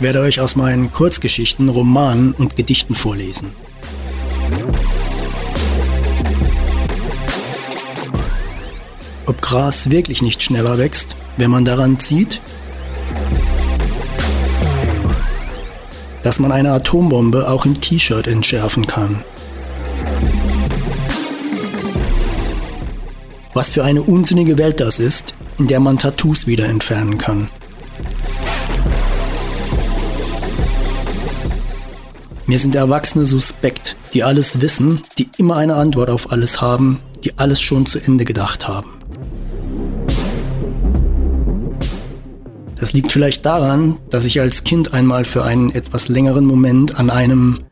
[0.00, 3.52] Ich werde euch aus meinen Kurzgeschichten, Romanen und Gedichten vorlesen.
[9.26, 12.40] Ob Gras wirklich nicht schneller wächst, wenn man daran zieht?
[16.22, 19.24] Dass man eine Atombombe auch im T-Shirt entschärfen kann.
[23.54, 27.48] Was für eine unsinnige Welt das ist, in der man Tattoos wieder entfernen kann.
[32.46, 37.38] Mir sind Erwachsene suspekt, die alles wissen, die immer eine Antwort auf alles haben, die
[37.38, 38.99] alles schon zu Ende gedacht haben.
[42.80, 47.10] Das liegt vielleicht daran, dass ich als Kind einmal für einen etwas längeren Moment an
[47.10, 47.64] einem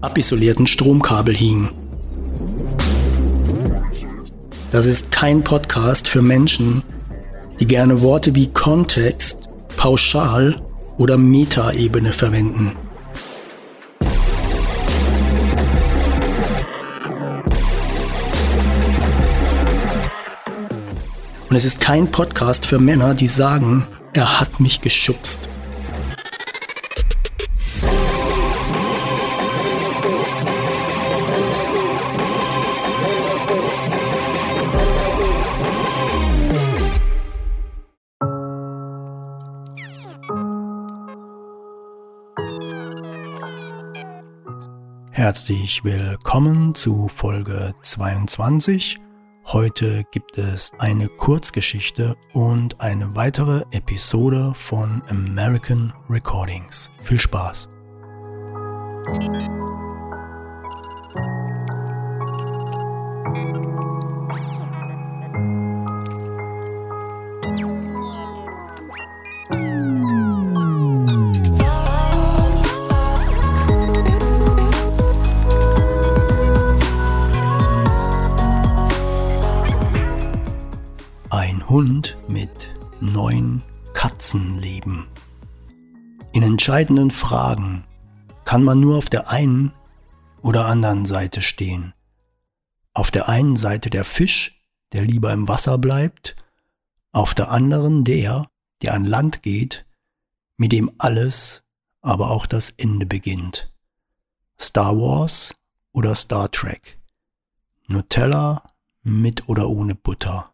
[0.00, 1.70] abisolierten Stromkabel hing.
[4.70, 6.84] Das ist kein Podcast für Menschen,
[7.58, 10.62] die gerne Worte wie Kontext, Pauschal
[10.96, 12.72] oder Metaebene verwenden.
[21.52, 25.50] Und es ist kein Podcast für Männer, die sagen, er hat mich geschubst.
[45.10, 48.96] Herzlich willkommen zu Folge 22
[49.46, 56.90] Heute gibt es eine Kurzgeschichte und eine weitere Episode von American Recordings.
[57.02, 57.68] Viel Spaß!
[81.72, 82.68] Hund mit
[83.00, 83.62] neun
[83.94, 85.06] Katzenleben.
[86.34, 87.84] In entscheidenden Fragen
[88.44, 89.72] kann man nur auf der einen
[90.42, 91.94] oder anderen Seite stehen.
[92.92, 94.62] Auf der einen Seite der Fisch,
[94.92, 96.36] der lieber im Wasser bleibt,
[97.10, 98.50] auf der anderen der,
[98.82, 99.86] der an Land geht,
[100.58, 101.64] mit dem alles,
[102.02, 103.72] aber auch das Ende beginnt.
[104.60, 105.54] Star Wars
[105.92, 107.00] oder Star Trek.
[107.86, 108.62] Nutella
[109.02, 110.51] mit oder ohne Butter.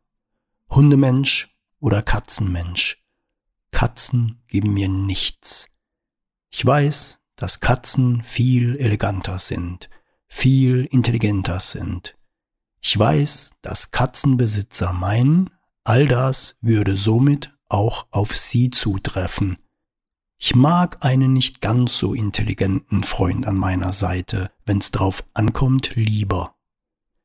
[0.71, 3.03] Hundemensch oder Katzenmensch.
[3.71, 5.71] Katzen geben mir nichts.
[6.51, 9.89] Ich weiß, dass Katzen viel eleganter sind,
[10.27, 12.17] viel intelligenter sind.
[12.81, 15.51] Ich weiß, dass Katzenbesitzer meinen,
[15.85, 19.59] all das würde somit auch auf sie zutreffen.
[20.39, 26.57] Ich mag einen nicht ganz so intelligenten Freund an meiner Seite, wenn's drauf ankommt, lieber.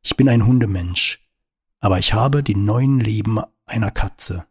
[0.01, 1.22] Ich bin ein Hundemensch
[1.83, 4.47] aber ich habe die neuen Leben einer Katze.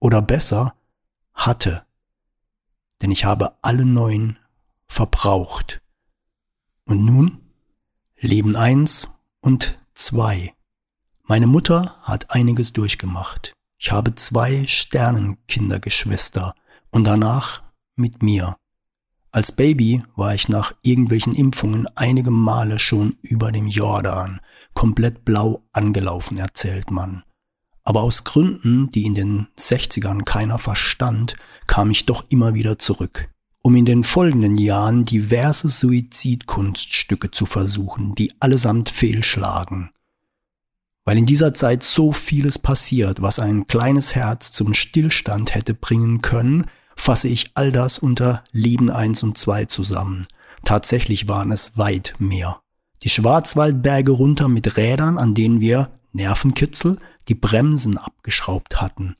[0.00, 0.74] Oder besser,
[1.32, 1.86] hatte.
[3.00, 4.40] Denn ich habe alle neun
[4.88, 5.80] verbraucht.
[6.84, 7.40] Und nun?
[8.16, 10.52] Leben eins und zwei.
[11.22, 13.52] Meine Mutter hat einiges durchgemacht.
[13.78, 16.56] Ich habe zwei Sternenkindergeschwister
[16.90, 17.62] und danach
[17.94, 18.56] mit mir.
[19.30, 24.40] Als Baby war ich nach irgendwelchen Impfungen einige Male schon über dem Jordan,
[24.72, 27.24] komplett blau angelaufen, erzählt man.
[27.84, 31.36] Aber aus Gründen, die in den 60ern keiner verstand,
[31.66, 33.28] kam ich doch immer wieder zurück,
[33.62, 39.90] um in den folgenden Jahren diverse Suizidkunststücke zu versuchen, die allesamt fehlschlagen.
[41.04, 46.20] Weil in dieser Zeit so vieles passiert, was ein kleines Herz zum Stillstand hätte bringen
[46.20, 46.66] können,
[47.00, 50.26] fasse ich all das unter Leben 1 und 2 zusammen.
[50.64, 52.60] Tatsächlich waren es weit mehr.
[53.02, 56.98] Die Schwarzwaldberge runter mit Rädern, an denen wir, Nervenkitzel,
[57.28, 59.14] die Bremsen abgeschraubt hatten.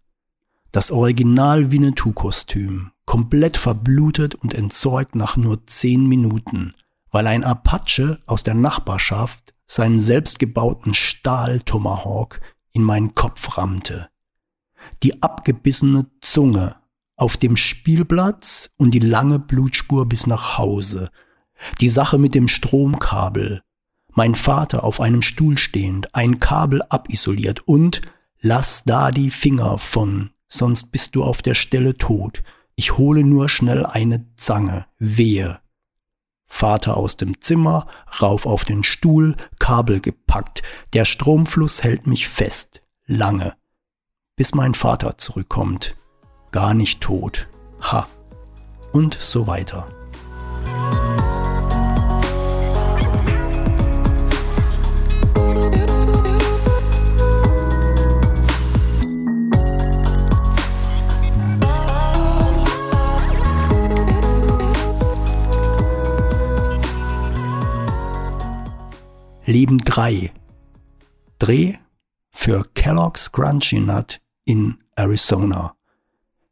[0.72, 6.72] Das Original Winnetou-Kostüm, komplett verblutet und entsorgt nach nur zehn Minuten,
[7.10, 12.40] weil ein Apache aus der Nachbarschaft seinen selbstgebauten Stahl-Tomahawk
[12.72, 14.08] in meinen Kopf rammte.
[15.02, 16.76] Die abgebissene Zunge
[17.18, 21.10] auf dem Spielplatz und die lange Blutspur bis nach Hause.
[21.80, 23.62] Die Sache mit dem Stromkabel.
[24.12, 28.00] Mein Vater auf einem Stuhl stehend, ein Kabel abisoliert und
[28.40, 32.42] lass da die Finger von, sonst bist du auf der Stelle tot.
[32.76, 34.86] Ich hole nur schnell eine Zange.
[34.98, 35.58] Wehe.
[36.46, 37.88] Vater aus dem Zimmer,
[38.22, 40.62] rauf auf den Stuhl, Kabel gepackt.
[40.92, 43.54] Der Stromfluss hält mich fest, lange,
[44.36, 45.96] bis mein Vater zurückkommt.
[46.50, 47.46] Gar nicht tot.
[47.80, 48.08] Ha.
[48.92, 49.86] Und so weiter.
[69.48, 70.30] Leben 3.
[71.38, 71.74] Dreh
[72.30, 75.77] für Kellogg's Crunchy Nut in Arizona.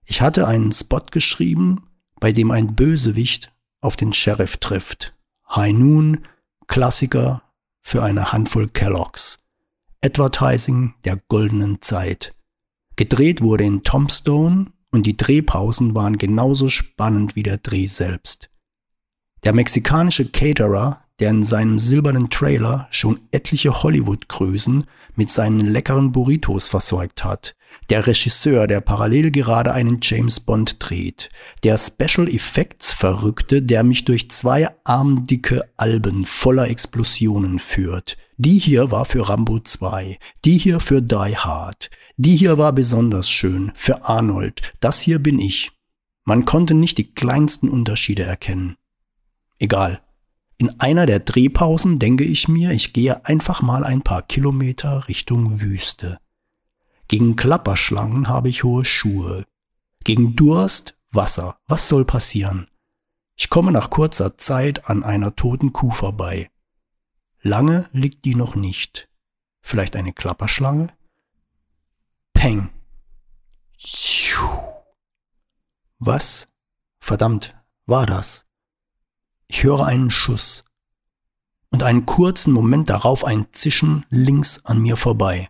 [0.07, 1.89] Ich hatte einen Spot geschrieben,
[2.21, 5.15] bei dem ein Bösewicht auf den Sheriff trifft.
[5.51, 6.21] High Noon,
[6.69, 7.43] Klassiker
[7.83, 9.45] für eine Handvoll Kellogg's.
[10.03, 12.35] Advertising der goldenen Zeit.
[12.95, 18.51] Gedreht wurde in Tombstone und die Drehpausen waren genauso spannend wie der Dreh selbst.
[19.45, 24.85] Der mexikanische Caterer der in seinem silbernen Trailer schon etliche Hollywood-Größen
[25.15, 27.57] mit seinen leckeren Burritos versorgt hat,
[27.91, 31.31] der Regisseur, der parallel gerade einen James Bond dreht,
[31.63, 38.17] der Special Effects Verrückte, der mich durch zwei armdicke Alben voller Explosionen führt.
[38.39, 43.31] Die hier war für Rambo 2, die hier für Die Hard, die hier war besonders
[43.31, 45.73] schön für Arnold, das hier bin ich.
[46.25, 48.77] Man konnte nicht die kleinsten Unterschiede erkennen.
[49.59, 50.03] Egal.
[50.59, 55.61] In einer der Drehpausen denke ich mir, ich gehe einfach mal ein paar Kilometer Richtung
[55.61, 56.19] Wüste.
[57.09, 59.45] Gegen Klapperschlangen habe ich hohe Schuhe.
[60.05, 61.59] Gegen Durst Wasser.
[61.67, 62.69] Was soll passieren?
[63.37, 66.51] Ich komme nach kurzer Zeit an einer toten Kuh vorbei.
[67.43, 69.09] Lange liegt die noch nicht.
[69.61, 70.89] Vielleicht eine Klapperschlange?
[72.33, 72.71] Peng.
[75.99, 76.47] Was?
[76.99, 78.47] Verdammt, war das?
[79.49, 80.65] Ich höre einen Schuss
[81.71, 85.49] und einen kurzen Moment darauf ein Zischen links an mir vorbei.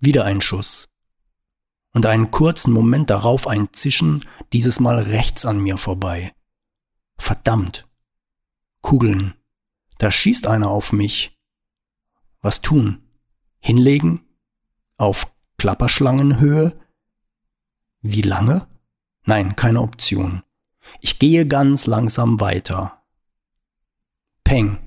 [0.00, 0.88] Wieder ein Schuss
[1.92, 6.34] und einen kurzen Moment darauf ein Zischen, dieses Mal rechts an mir vorbei.
[7.16, 7.88] Verdammt.
[8.82, 9.34] Kugeln.
[9.98, 11.38] Da schießt einer auf mich.
[12.40, 13.08] Was tun?
[13.60, 14.26] Hinlegen?
[14.96, 16.78] Auf Klapperschlangenhöhe?
[18.00, 18.68] Wie lange?
[19.24, 20.42] Nein, keine Option.
[21.00, 23.02] Ich gehe ganz langsam weiter.
[24.44, 24.78] Peng.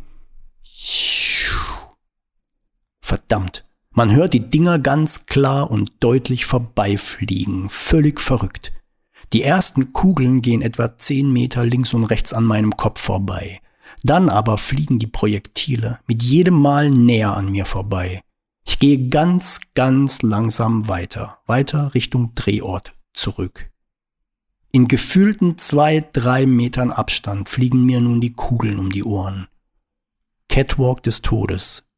[3.02, 3.66] Verdammt.
[3.92, 7.70] Man hört die Dinger ganz klar und deutlich vorbeifliegen.
[7.70, 8.72] Völlig verrückt.
[9.34, 13.60] Die ersten Kugeln gehen etwa zehn Meter links und rechts an meinem Kopf vorbei.
[14.04, 18.22] Dann aber fliegen die Projektile mit jedem Mal näher an mir vorbei.
[18.66, 23.72] Ich gehe ganz, ganz langsam weiter, weiter Richtung Drehort zurück.
[24.72, 29.48] In gefühlten zwei, drei Metern Abstand fliegen mir nun die Kugeln um die Ohren.
[30.50, 31.90] Catwalk des Todes.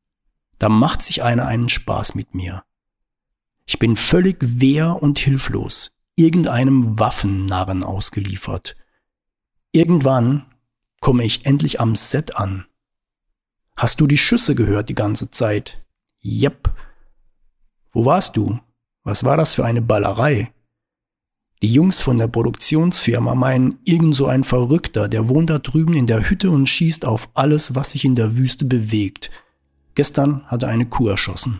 [0.59, 2.63] Da macht sich einer einen Spaß mit mir.
[3.65, 8.75] Ich bin völlig wehr und hilflos, irgendeinem Waffennarren ausgeliefert.
[9.71, 10.45] Irgendwann
[10.99, 12.65] komme ich endlich am Set an.
[13.77, 15.85] Hast du die Schüsse gehört die ganze Zeit?
[16.19, 16.71] Jep.
[17.91, 18.59] Wo warst du?
[19.03, 20.51] Was war das für eine Ballerei?
[21.61, 26.07] Die Jungs von der Produktionsfirma meinen, irgend so ein Verrückter, der wohnt da drüben in
[26.07, 29.29] der Hütte und schießt auf alles, was sich in der Wüste bewegt.
[29.93, 31.59] Gestern hat er eine Kuh erschossen.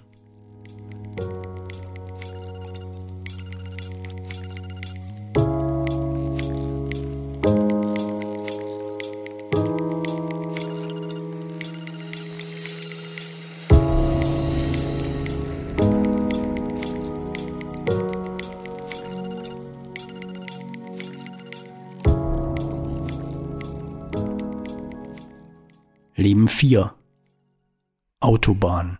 [28.29, 28.99] Autobahn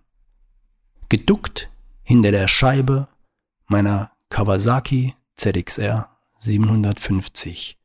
[1.07, 1.69] Geduckt
[2.01, 3.09] hinter der Scheibe
[3.67, 6.09] meiner Kawasaki ZXR
[6.39, 7.77] 750.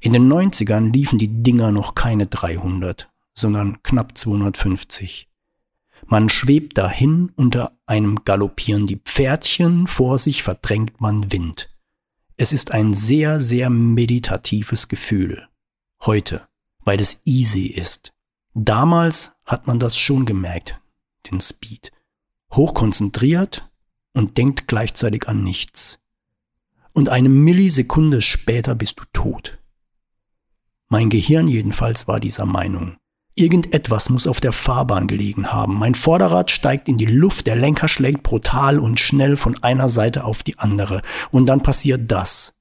[0.00, 5.28] In den 90ern liefen die Dinger noch keine 300, sondern knapp 250.
[6.04, 11.72] Man schwebt dahin unter einem galoppieren die Pferdchen, vor sich verdrängt man Wind.
[12.36, 15.46] Es ist ein sehr, sehr meditatives Gefühl.
[16.04, 16.48] Heute,
[16.80, 18.12] weil es easy ist.
[18.54, 20.80] Damals hat man das schon gemerkt,
[21.30, 21.92] den Speed.
[22.52, 23.70] Hochkonzentriert
[24.14, 26.00] und denkt gleichzeitig an nichts.
[26.92, 29.58] Und eine Millisekunde später bist du tot.
[30.88, 32.96] Mein Gehirn jedenfalls war dieser Meinung.
[33.34, 35.74] Irgendetwas muss auf der Fahrbahn gelegen haben.
[35.78, 40.24] Mein Vorderrad steigt in die Luft, der Lenker schlägt brutal und schnell von einer Seite
[40.24, 41.02] auf die andere.
[41.30, 42.58] Und dann passiert das.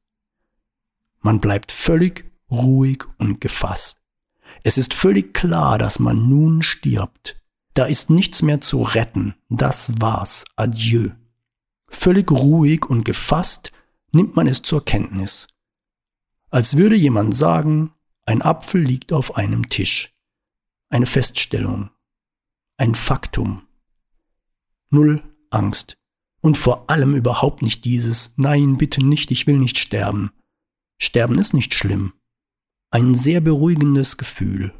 [1.21, 4.01] Man bleibt völlig ruhig und gefasst.
[4.63, 7.41] Es ist völlig klar, dass man nun stirbt.
[7.77, 9.35] Da ist nichts mehr zu retten.
[9.49, 10.45] Das war's.
[10.55, 11.11] Adieu.
[11.87, 13.71] Völlig ruhig und gefasst
[14.11, 15.49] nimmt man es zur Kenntnis.
[16.49, 17.93] Als würde jemand sagen,
[18.25, 20.17] ein Apfel liegt auf einem Tisch.
[20.89, 21.91] Eine Feststellung.
[22.77, 23.67] Ein Faktum.
[24.89, 25.99] Null Angst.
[26.41, 30.31] Und vor allem überhaupt nicht dieses Nein, bitte nicht, ich will nicht sterben.
[30.97, 32.13] Sterben ist nicht schlimm.
[32.89, 34.73] Ein sehr beruhigendes Gefühl.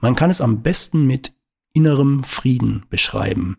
[0.00, 1.34] Man kann es am besten mit
[1.72, 3.58] innerem Frieden beschreiben.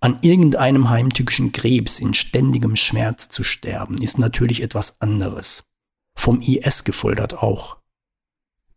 [0.00, 5.70] An irgendeinem heimtückischen Krebs in ständigem Schmerz zu sterben, ist natürlich etwas anderes.
[6.16, 7.76] Vom IS gefoltert auch.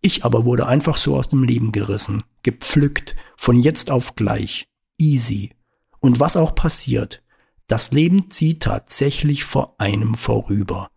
[0.02, 4.68] Ich aber wurde einfach so aus dem Leben gerissen, gepflückt, von jetzt auf gleich,
[5.00, 5.56] easy.
[6.00, 7.24] Und was auch passiert,
[7.68, 10.92] das Leben zieht tatsächlich vor einem vorüber.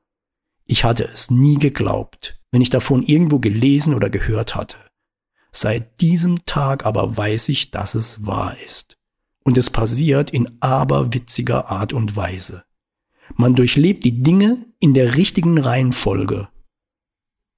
[0.66, 4.76] Ich hatte es nie geglaubt, wenn ich davon irgendwo gelesen oder gehört hatte.
[5.50, 8.98] Seit diesem Tag aber weiß ich, dass es wahr ist.
[9.44, 12.64] Und es passiert in aberwitziger Art und Weise.
[13.34, 16.48] Man durchlebt die Dinge in der richtigen Reihenfolge.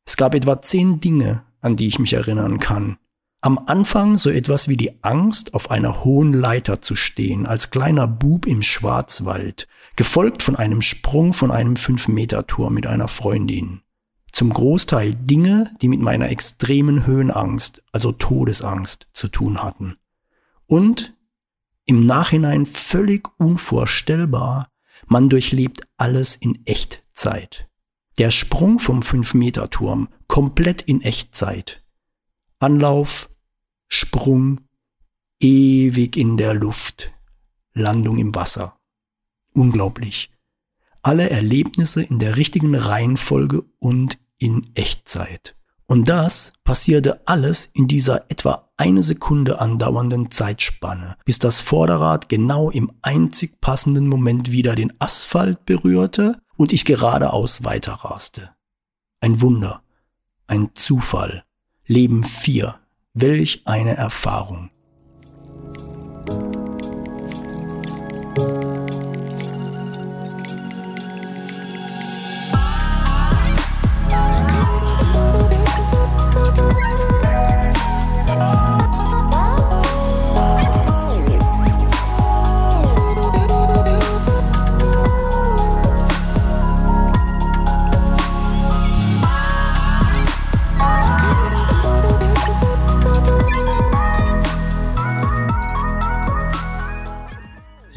[0.07, 2.99] Es gab etwa zehn Dinge, an die ich mich erinnern kann.
[3.43, 8.07] Am Anfang so etwas wie die Angst, auf einer hohen Leiter zu stehen, als kleiner
[8.07, 9.67] Bub im Schwarzwald,
[9.97, 13.81] gefolgt von einem Sprung von einem Fünf-Meter-Turm mit einer Freundin.
[14.41, 19.97] Zum Großteil Dinge, die mit meiner extremen Höhenangst, also Todesangst, zu tun hatten.
[20.65, 21.15] Und
[21.85, 24.71] im Nachhinein völlig unvorstellbar,
[25.07, 27.69] man durchlebt alles in Echtzeit.
[28.17, 31.85] Der Sprung vom Fünf-Meter-Turm komplett in Echtzeit.
[32.61, 33.29] Anlauf,
[33.89, 34.63] Sprung,
[35.39, 37.13] ewig in der Luft,
[37.75, 38.79] Landung im Wasser.
[39.53, 40.31] Unglaublich.
[41.03, 45.55] Alle Erlebnisse in der richtigen Reihenfolge und in Echtzeit.
[45.87, 52.71] Und das passierte alles in dieser etwa eine Sekunde andauernden Zeitspanne, bis das Vorderrad genau
[52.71, 58.51] im einzig passenden Moment wieder den Asphalt berührte und ich geradeaus weiterraste.
[59.21, 59.83] Ein Wunder,
[60.47, 61.45] ein Zufall.
[61.87, 62.77] Leben 4.
[63.15, 64.71] Welch eine Erfahrung.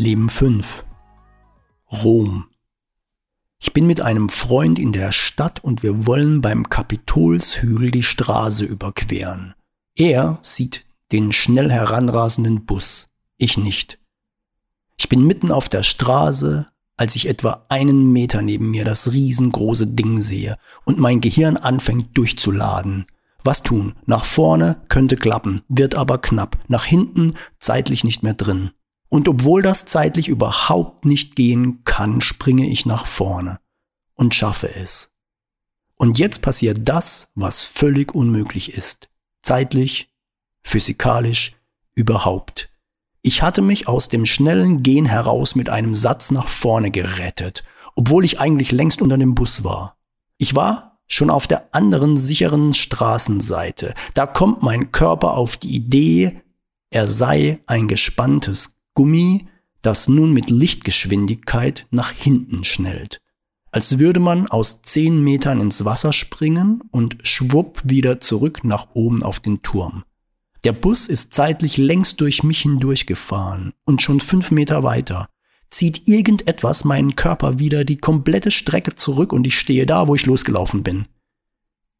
[0.03, 0.83] Leben 5
[1.89, 2.47] Rom
[3.57, 8.65] Ich bin mit einem Freund in der Stadt und wir wollen beim Kapitolshügel die Straße
[8.65, 9.53] überqueren.
[9.95, 13.07] Er sieht den schnell heranrasenden Bus,
[13.37, 13.97] ich nicht.
[14.97, 16.67] Ich bin mitten auf der Straße,
[16.97, 22.17] als ich etwa einen Meter neben mir das riesengroße Ding sehe und mein Gehirn anfängt
[22.17, 23.05] durchzuladen.
[23.45, 23.93] Was tun?
[24.05, 28.71] Nach vorne könnte klappen, wird aber knapp, nach hinten zeitlich nicht mehr drin.
[29.13, 33.59] Und obwohl das zeitlich überhaupt nicht gehen kann, springe ich nach vorne
[34.15, 35.13] und schaffe es.
[35.97, 39.11] Und jetzt passiert das, was völlig unmöglich ist.
[39.43, 40.11] Zeitlich,
[40.63, 41.55] physikalisch,
[41.93, 42.71] überhaupt.
[43.21, 48.25] Ich hatte mich aus dem schnellen Gehen heraus mit einem Satz nach vorne gerettet, obwohl
[48.25, 49.95] ich eigentlich längst unter dem Bus war.
[50.39, 53.93] Ich war schon auf der anderen sicheren Straßenseite.
[54.15, 56.41] Da kommt mein Körper auf die Idee,
[56.89, 59.47] er sei ein gespanntes Gummi,
[59.81, 63.19] das nun mit Lichtgeschwindigkeit nach hinten schnellt.
[63.71, 69.23] Als würde man aus zehn Metern ins Wasser springen und schwupp wieder zurück nach oben
[69.23, 70.03] auf den Turm.
[70.63, 75.27] Der Bus ist zeitlich längst durch mich hindurchgefahren und schon fünf Meter weiter
[75.73, 80.25] zieht irgendetwas meinen Körper wieder die komplette Strecke zurück und ich stehe da, wo ich
[80.25, 81.07] losgelaufen bin.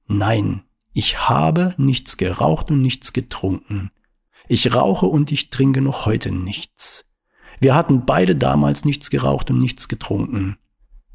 [0.08, 0.62] Nein,
[0.94, 3.92] ich habe nichts geraucht und nichts getrunken.
[4.48, 7.10] Ich rauche und ich trinke noch heute nichts.
[7.60, 10.58] Wir hatten beide damals nichts geraucht und nichts getrunken.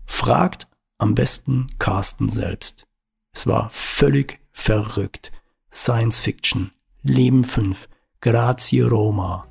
[0.07, 0.69] Fragt
[0.99, 2.87] am besten Carsten selbst.
[3.33, 5.31] Es war völlig verrückt.
[5.73, 6.71] Science Fiction.
[7.03, 7.89] Leben 5.
[8.21, 9.47] Grazie Roma.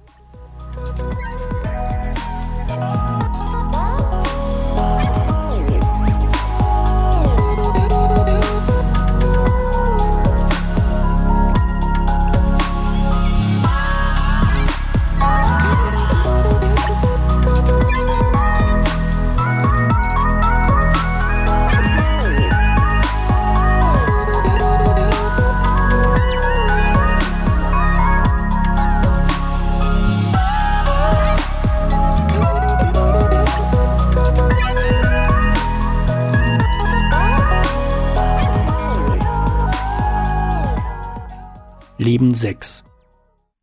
[41.99, 42.85] Leben 6.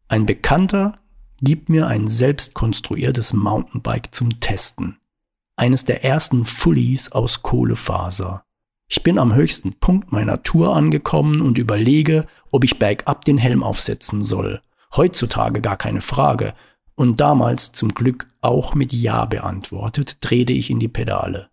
[0.08, 0.98] Ein Bekannter
[1.40, 4.98] gibt mir ein selbst konstruiertes Mountainbike zum Testen.
[5.54, 8.42] Eines der ersten Fullies aus Kohlefaser.
[8.88, 13.62] Ich bin am höchsten Punkt meiner Tour angekommen und überlege, ob ich bergab den Helm
[13.62, 14.60] aufsetzen soll.
[14.96, 16.54] Heutzutage gar keine Frage.
[16.96, 21.50] Und damals zum Glück auch mit Ja beantwortet, drehte ich in die Pedale.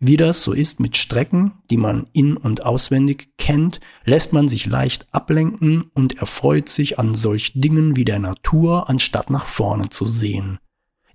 [0.00, 4.66] Wie das so ist mit Strecken, die man in und auswendig kennt, lässt man sich
[4.66, 10.06] leicht ablenken und erfreut sich an solch Dingen wie der Natur, anstatt nach vorne zu
[10.06, 10.58] sehen.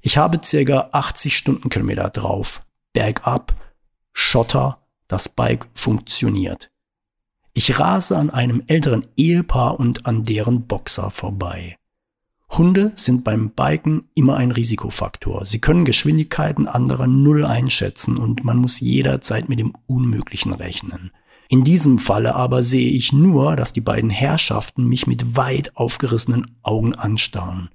[0.01, 2.65] Ich habe circa 80 Stundenkilometer drauf.
[2.91, 3.55] Bergab,
[4.11, 6.69] Schotter, das Bike funktioniert.
[7.53, 11.77] Ich rase an einem älteren Ehepaar und an deren Boxer vorbei.
[12.57, 15.45] Hunde sind beim Biken immer ein Risikofaktor.
[15.45, 21.11] Sie können Geschwindigkeiten anderer null einschätzen und man muss jederzeit mit dem Unmöglichen rechnen.
[21.49, 26.57] In diesem Falle aber sehe ich nur, dass die beiden Herrschaften mich mit weit aufgerissenen
[26.63, 27.69] Augen anstarren.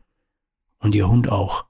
[0.80, 1.66] Und ihr Hund auch.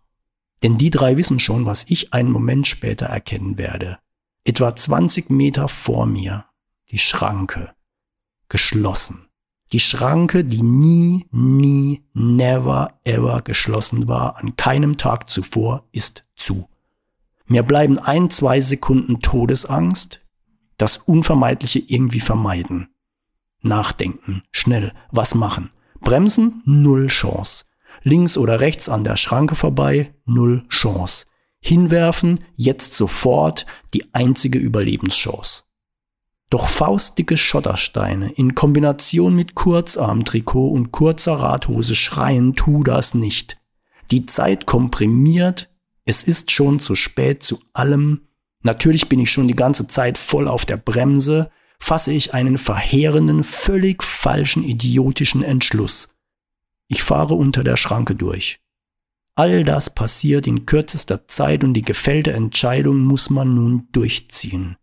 [0.63, 3.99] Denn die drei wissen schon, was ich einen Moment später erkennen werde.
[4.45, 6.47] Etwa 20 Meter vor mir.
[6.91, 7.75] Die Schranke.
[8.49, 9.28] Geschlossen.
[9.73, 16.69] Die Schranke, die nie, nie, never, ever geschlossen war, an keinem Tag zuvor, ist zu.
[17.47, 20.23] Mir bleiben ein, zwei Sekunden Todesangst,
[20.79, 22.89] das Unvermeidliche irgendwie vermeiden.
[23.61, 25.71] Nachdenken, schnell, was machen.
[26.01, 27.67] Bremsen, null Chance.
[28.03, 31.27] Links oder rechts an der Schranke vorbei, null Chance.
[31.61, 35.65] Hinwerfen, jetzt sofort, die einzige Überlebenschance.
[36.51, 43.59] Doch faustdicke Schottersteine in Kombination mit Kurzarmtrikot und kurzer Radhose schreien, tu das nicht.
[44.11, 45.69] Die Zeit komprimiert,
[46.07, 48.29] es ist schon zu spät zu allem.
[48.63, 53.45] Natürlich bin ich schon die ganze Zeit voll auf der Bremse, fasse ich einen verheerenden,
[53.45, 56.17] völlig falschen, idiotischen Entschluss.
[56.89, 58.59] Ich fahre unter der Schranke durch.
[59.35, 64.79] All das passiert in kürzester Zeit und die gefällte Entscheidung muss man nun durchziehen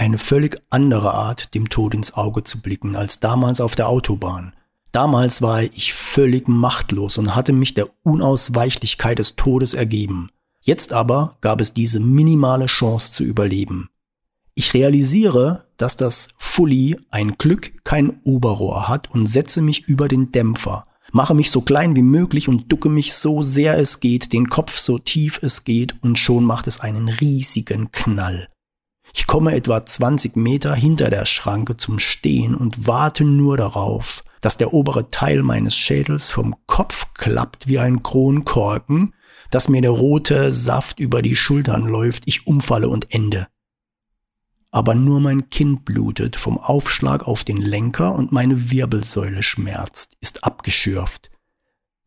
[0.00, 4.54] eine völlig andere Art, dem Tod ins Auge zu blicken, als damals auf der Autobahn.
[4.92, 10.30] Damals war ich völlig machtlos und hatte mich der Unausweichlichkeit des Todes ergeben.
[10.62, 13.90] Jetzt aber gab es diese minimale Chance zu überleben.
[14.54, 20.32] Ich realisiere, dass das Fully ein Glück kein Oberrohr hat und setze mich über den
[20.32, 20.82] Dämpfer,
[21.12, 24.78] mache mich so klein wie möglich und ducke mich so sehr es geht, den Kopf
[24.78, 28.48] so tief es geht und schon macht es einen riesigen Knall.
[29.14, 34.56] Ich komme etwa 20 Meter hinter der Schranke zum Stehen und warte nur darauf, dass
[34.56, 39.14] der obere Teil meines Schädels vom Kopf klappt wie ein Kronkorken,
[39.50, 43.48] dass mir der rote Saft über die Schultern läuft, ich umfalle und ende.
[44.70, 50.44] Aber nur mein Kinn blutet vom Aufschlag auf den Lenker und meine Wirbelsäule schmerzt, ist
[50.44, 51.30] abgeschürft.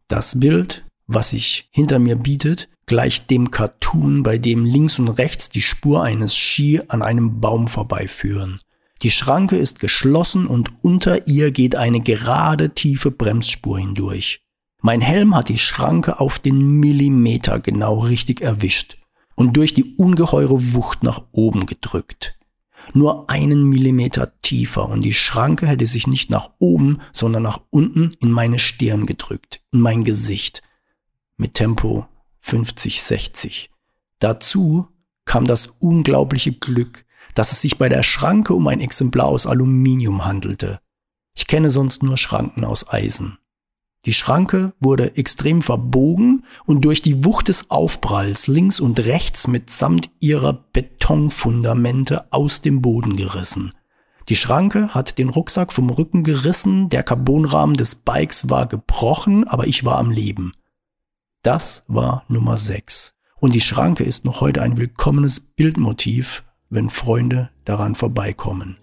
[0.08, 5.50] Das Bild, was sich hinter mir bietet, gleicht dem Cartoon, bei dem links und rechts
[5.50, 8.60] die Spur eines Ski an einem Baum vorbeiführen.
[9.02, 14.42] Die Schranke ist geschlossen und unter ihr geht eine gerade tiefe Bremsspur hindurch.
[14.82, 18.98] Mein Helm hat die Schranke auf den Millimeter genau richtig erwischt
[19.36, 22.38] und durch die ungeheure Wucht nach oben gedrückt.
[22.94, 28.12] Nur einen Millimeter tiefer und die Schranke hätte sich nicht nach oben, sondern nach unten
[28.20, 30.62] in meine Stirn gedrückt, in mein Gesicht.
[31.38, 32.08] Mit Tempo
[32.44, 33.72] 50, 60.
[34.20, 34.88] Dazu
[35.26, 40.26] kam das unglaubliche Glück, dass es sich bei der Schranke um ein Exemplar aus Aluminium
[40.26, 40.80] handelte.
[41.36, 43.38] Ich kenne sonst nur Schranken aus Eisen.
[44.06, 50.10] Die Schranke wurde extrem verbogen und durch die Wucht des Aufpralls links und rechts mitsamt
[50.20, 53.72] ihrer Betonfundamente aus dem Boden gerissen.
[54.28, 59.68] Die Schranke hat den Rucksack vom Rücken gerissen, der Carbonrahmen des Bikes war gebrochen, aber
[59.68, 60.52] ich war am Leben.
[61.44, 63.16] Das war Nummer 6.
[63.38, 68.78] Und die Schranke ist noch heute ein willkommenes Bildmotiv, wenn Freunde daran vorbeikommen.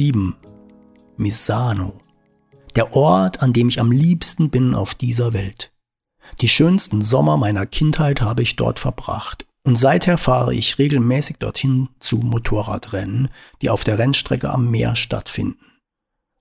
[0.00, 0.34] 7.
[1.18, 2.00] Misano.
[2.74, 5.74] Der Ort, an dem ich am liebsten bin auf dieser Welt.
[6.40, 9.46] Die schönsten Sommer meiner Kindheit habe ich dort verbracht.
[9.62, 13.28] Und seither fahre ich regelmäßig dorthin zu Motorradrennen,
[13.60, 15.66] die auf der Rennstrecke am Meer stattfinden.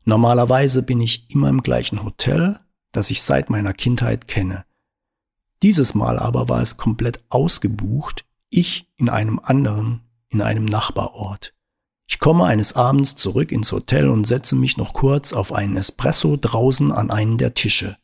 [0.05, 2.61] Normalerweise bin ich immer im gleichen Hotel,
[2.93, 4.63] das ich seit meiner Kindheit kenne.
[5.63, 11.53] Dieses Mal aber war es komplett ausgebucht, Ich in einem anderen, in einem Nachbarort.
[12.09, 16.37] Ich komme eines Abends zurück ins Hotel und setze mich noch kurz auf einen Espresso
[16.41, 17.97] draußen an einen der Tische.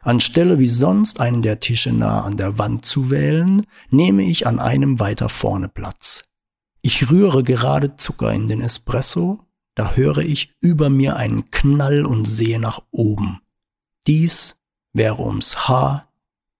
[0.00, 4.58] Anstelle wie sonst einen der Tische nah an der Wand zu wählen, nehme ich an
[4.58, 6.24] einem weiter vorne Platz.
[6.80, 9.40] Ich rühre gerade Zucker in den Espresso,
[9.74, 13.42] da höre ich über mir einen Knall und sehe nach oben.
[14.06, 14.62] Dies
[14.94, 16.08] wäre ums Haar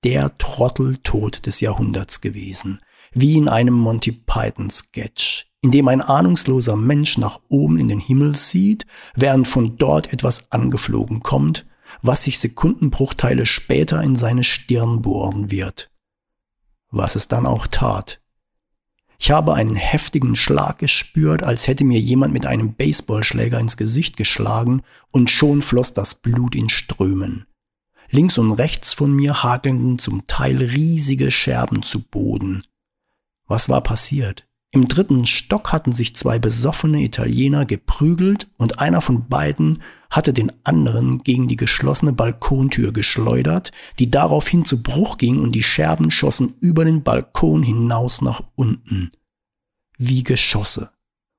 [0.05, 6.77] der Trotteltod des Jahrhunderts gewesen, wie in einem Monty Python Sketch, in dem ein ahnungsloser
[6.77, 11.67] Mensch nach oben in den Himmel sieht, während von dort etwas angeflogen kommt,
[12.03, 15.91] was sich Sekundenbruchteile später in seine Stirn bohren wird.
[16.93, 18.21] Was es dann auch tat.
[19.19, 24.17] Ich habe einen heftigen Schlag gespürt, als hätte mir jemand mit einem Baseballschläger ins Gesicht
[24.17, 27.45] geschlagen, und schon floss das Blut in Strömen.
[28.09, 32.63] Links und rechts von mir hagelten zum Teil riesige Scherben zu Boden.
[33.49, 34.47] Was war passiert?
[34.73, 40.53] Im dritten Stock hatten sich zwei besoffene Italiener geprügelt und einer von beiden hatte den
[40.65, 46.57] anderen gegen die geschlossene Balkontür geschleudert, die daraufhin zu Bruch ging und die Scherben schossen
[46.61, 49.11] über den Balkon hinaus nach unten.
[49.99, 50.91] Wie Geschosse.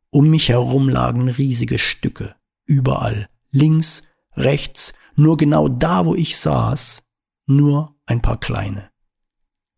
[0.09, 2.35] Um mich herum lagen riesige Stücke.
[2.65, 3.29] Überall.
[3.51, 4.03] Links,
[4.35, 7.03] rechts, nur genau da, wo ich saß,
[7.45, 8.89] nur ein paar kleine.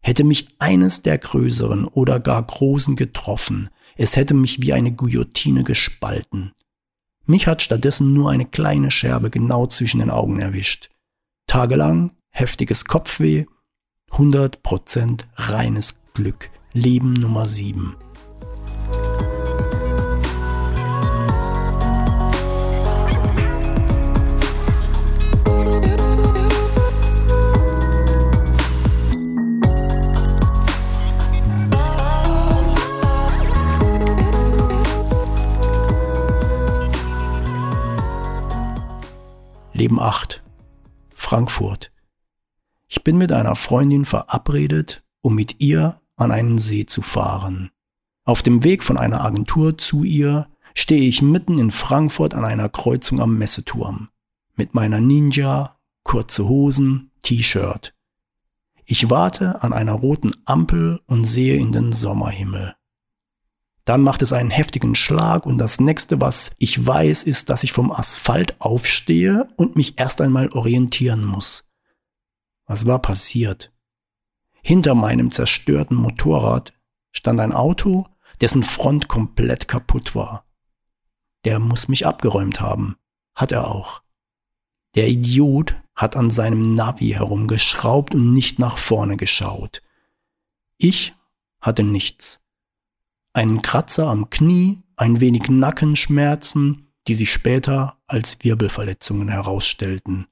[0.01, 5.63] Hätte mich eines der größeren oder gar großen getroffen, es hätte mich wie eine Guillotine
[5.63, 6.53] gespalten.
[7.25, 10.89] Mich hat stattdessen nur eine kleine Scherbe genau zwischen den Augen erwischt.
[11.47, 13.45] Tagelang heftiges Kopfweh,
[14.12, 16.49] 100% reines Glück.
[16.73, 17.95] Leben Nummer 7.
[39.79, 40.43] Leben 8.
[41.15, 41.93] Frankfurt.
[42.89, 47.71] Ich bin mit einer Freundin verabredet, um mit ihr an einen See zu fahren.
[48.25, 52.67] Auf dem Weg von einer Agentur zu ihr stehe ich mitten in Frankfurt an einer
[52.67, 54.09] Kreuzung am Messeturm.
[54.57, 57.95] Mit meiner Ninja, kurze Hosen, T-Shirt.
[58.83, 62.75] Ich warte an einer roten Ampel und sehe in den Sommerhimmel.
[63.89, 67.71] Dann macht es einen heftigen Schlag und das nächste, was ich weiß, ist, dass ich
[67.71, 71.71] vom Asphalt aufstehe und mich erst einmal orientieren muss.
[72.67, 73.73] Was war passiert?
[74.62, 76.71] Hinter meinem zerstörten Motorrad
[77.12, 78.06] stand ein Auto,
[78.41, 80.45] dessen Front komplett kaputt war.
[81.43, 82.95] Der muss mich abgeräumt haben.
[83.34, 84.04] Hat er auch.
[84.93, 89.82] Der Idiot hat an seinem Navi herumgeschraubt und nicht nach vorne geschaut.
[90.78, 91.15] Ich
[91.60, 92.45] hatte nichts
[93.39, 100.25] einen Kratzer am Knie, ein wenig Nackenschmerzen, die sich später als Wirbelverletzungen herausstellten.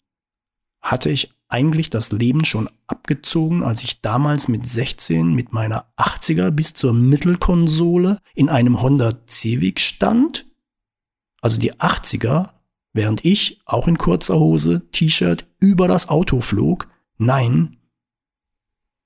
[0.81, 6.51] Hatte ich eigentlich das Leben schon abgezogen, als ich damals mit 16 mit meiner 80er
[6.51, 10.45] bis zur Mittelkonsole in einem Honda Civic stand?
[11.39, 12.49] Also die 80er,
[12.91, 16.89] während ich, auch in kurzer Hose, T-Shirt, über das Auto flog?
[17.17, 17.77] Nein.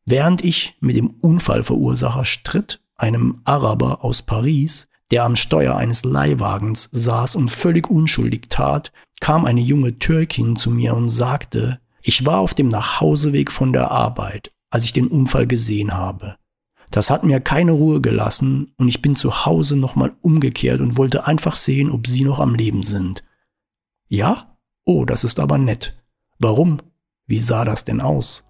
[0.06, 6.90] Während ich mit dem Unfallverursacher stritt, einem Araber aus Paris, der am Steuer eines Leihwagens
[6.92, 12.40] saß und völlig unschuldig tat, kam eine junge Türkin zu mir und sagte, ich war
[12.40, 16.36] auf dem Nachhauseweg von der Arbeit, als ich den Unfall gesehen habe.
[16.90, 21.26] Das hat mir keine Ruhe gelassen und ich bin zu Hause nochmal umgekehrt und wollte
[21.26, 23.24] einfach sehen, ob Sie noch am Leben sind.
[24.08, 24.58] Ja?
[24.84, 25.96] Oh, das ist aber nett.
[26.40, 26.82] Warum?
[27.28, 28.46] Wie sah das denn aus?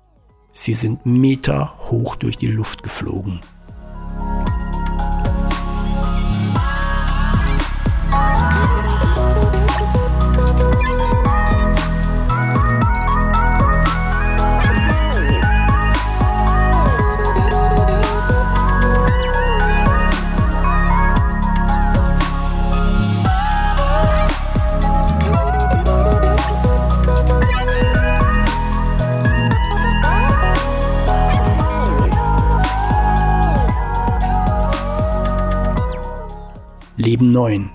[0.54, 3.42] Sie sind Meter hoch durch die Luft geflogen.
[37.12, 37.70] Leben 9.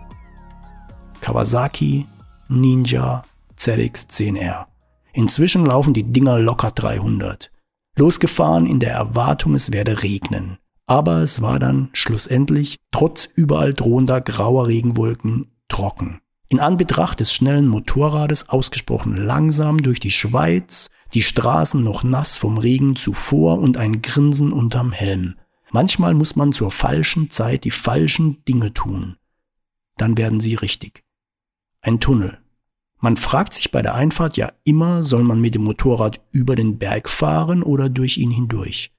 [1.20, 2.06] Kawasaki
[2.48, 3.22] Ninja
[3.58, 4.64] ZX10R.
[5.12, 7.50] Inzwischen laufen die Dinger locker 300.
[7.98, 10.56] Losgefahren in der Erwartung, es werde regnen.
[10.86, 16.22] Aber es war dann schlussendlich, trotz überall drohender grauer Regenwolken, trocken.
[16.48, 22.56] In Anbetracht des schnellen Motorrades ausgesprochen langsam durch die Schweiz, die Straßen noch nass vom
[22.56, 25.34] Regen zuvor und ein Grinsen unterm Helm.
[25.72, 29.18] Manchmal muss man zur falschen Zeit die falschen Dinge tun.
[29.96, 31.04] Dann werden sie richtig.
[31.80, 32.38] Ein Tunnel.
[32.98, 36.78] Man fragt sich bei der Einfahrt ja immer, soll man mit dem Motorrad über den
[36.78, 38.92] Berg fahren oder durch ihn hindurch.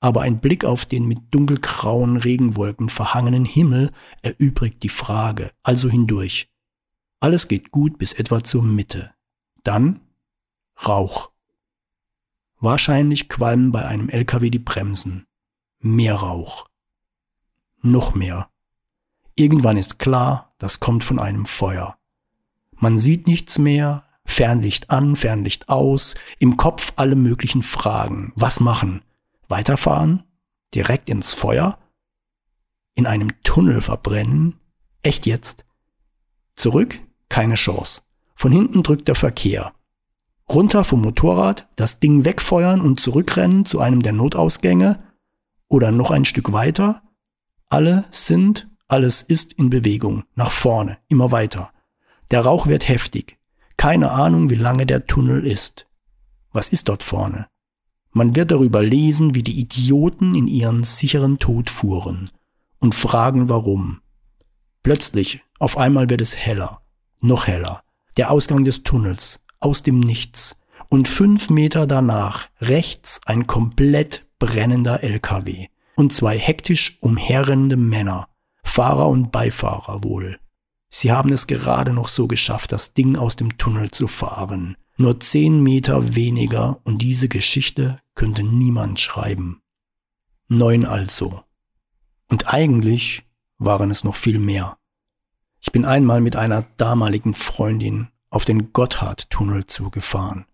[0.00, 6.48] Aber ein Blick auf den mit dunkelgrauen Regenwolken verhangenen Himmel erübrigt die Frage, also hindurch.
[7.18, 9.12] Alles geht gut bis etwa zur Mitte.
[9.64, 10.00] Dann
[10.86, 11.30] Rauch.
[12.60, 15.26] Wahrscheinlich qualmen bei einem LKW die Bremsen.
[15.80, 16.68] Mehr Rauch.
[17.82, 18.50] Noch mehr.
[19.36, 21.98] Irgendwann ist klar, das kommt von einem Feuer.
[22.72, 28.32] Man sieht nichts mehr, Fernlicht an, Fernlicht aus, im Kopf alle möglichen Fragen.
[28.34, 29.02] Was machen?
[29.48, 30.24] Weiterfahren?
[30.74, 31.78] Direkt ins Feuer?
[32.94, 34.58] In einem Tunnel verbrennen?
[35.02, 35.66] Echt jetzt?
[36.54, 36.98] Zurück?
[37.28, 38.02] Keine Chance.
[38.34, 39.74] Von hinten drückt der Verkehr.
[40.48, 45.02] Runter vom Motorrad, das Ding wegfeuern und zurückrennen zu einem der Notausgänge
[45.68, 47.02] oder noch ein Stück weiter.
[47.68, 51.72] Alle sind, alles ist in Bewegung, nach vorne, immer weiter.
[52.30, 53.38] Der Rauch wird heftig.
[53.76, 55.86] Keine Ahnung, wie lange der Tunnel ist.
[56.52, 57.46] Was ist dort vorne?
[58.12, 62.30] Man wird darüber lesen, wie die Idioten in ihren sicheren Tod fuhren
[62.78, 64.00] und fragen warum.
[64.82, 66.80] Plötzlich, auf einmal wird es heller,
[67.20, 67.82] noch heller.
[68.16, 75.02] Der Ausgang des Tunnels, aus dem Nichts und fünf Meter danach rechts ein komplett brennender
[75.02, 78.28] LKW und zwei hektisch umherrennende Männer,
[78.66, 80.38] Fahrer und Beifahrer wohl.
[80.88, 84.76] Sie haben es gerade noch so geschafft, das Ding aus dem Tunnel zu fahren.
[84.98, 89.60] Nur zehn Meter weniger und diese Geschichte könnte niemand schreiben.
[90.48, 91.42] Neun also.
[92.28, 93.24] Und eigentlich
[93.58, 94.76] waren es noch viel mehr.
[95.60, 100.44] Ich bin einmal mit einer damaligen Freundin auf den Gotthardtunnel zugefahren,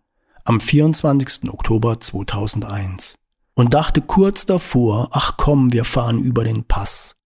[0.45, 1.51] am 24.
[1.51, 3.17] Oktober 2001,
[3.55, 7.17] und dachte kurz davor, ach komm, wir fahren über den Pass.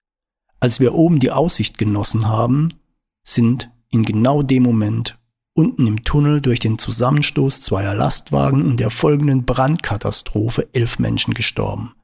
[0.61, 2.71] Als wir oben die Aussicht genossen haben,
[3.23, 5.19] sind in genau dem Moment
[5.55, 11.95] unten im Tunnel durch den Zusammenstoß zweier Lastwagen und der folgenden Brandkatastrophe elf Menschen gestorben.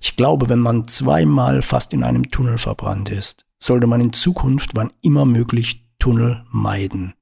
[0.00, 4.72] Ich glaube, wenn man zweimal fast in einem Tunnel verbrannt ist, sollte man in Zukunft
[4.74, 7.14] wann immer möglich Tunnel meiden.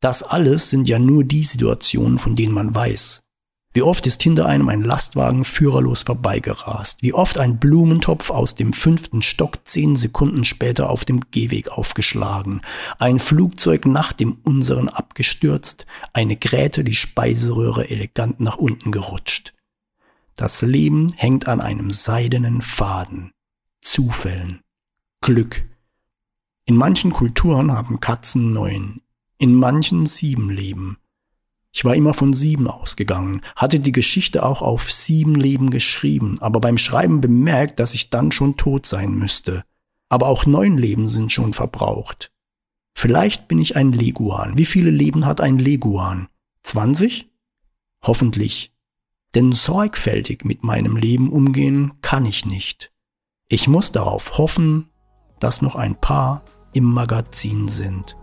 [0.00, 3.22] Das alles sind ja nur die Situationen, von denen man weiß.
[3.72, 7.02] Wie oft ist hinter einem ein Lastwagen führerlos vorbeigerast?
[7.02, 12.62] Wie oft ein Blumentopf aus dem fünften Stock zehn Sekunden später auf dem Gehweg aufgeschlagen?
[12.98, 15.86] Ein Flugzeug nach dem unseren abgestürzt?
[16.12, 19.54] Eine Gräte die Speiseröhre elegant nach unten gerutscht?
[20.34, 23.30] Das Leben hängt an einem seidenen Faden.
[23.82, 24.62] Zufällen.
[25.20, 25.64] Glück.
[26.64, 29.00] In manchen Kulturen haben Katzen neun,
[29.38, 30.98] in manchen sieben Leben.
[31.72, 36.60] Ich war immer von sieben ausgegangen, hatte die Geschichte auch auf sieben Leben geschrieben, aber
[36.60, 39.64] beim Schreiben bemerkt, dass ich dann schon tot sein müsste.
[40.08, 42.32] Aber auch neun Leben sind schon verbraucht.
[42.94, 44.58] Vielleicht bin ich ein Leguan.
[44.58, 46.28] Wie viele Leben hat ein Leguan?
[46.64, 47.30] 20?
[48.02, 48.72] Hoffentlich.
[49.36, 52.92] Denn sorgfältig mit meinem Leben umgehen kann ich nicht.
[53.48, 54.88] Ich muss darauf hoffen,
[55.38, 58.16] dass noch ein paar im Magazin sind.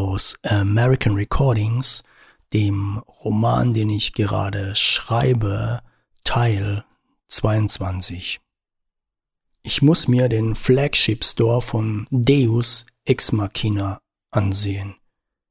[0.00, 2.04] Aus American Recordings,
[2.54, 5.80] dem Roman, den ich gerade schreibe,
[6.24, 6.84] Teil
[7.28, 8.40] 22.
[9.62, 14.94] Ich muss mir den Flagship Store von Deus Ex Machina ansehen.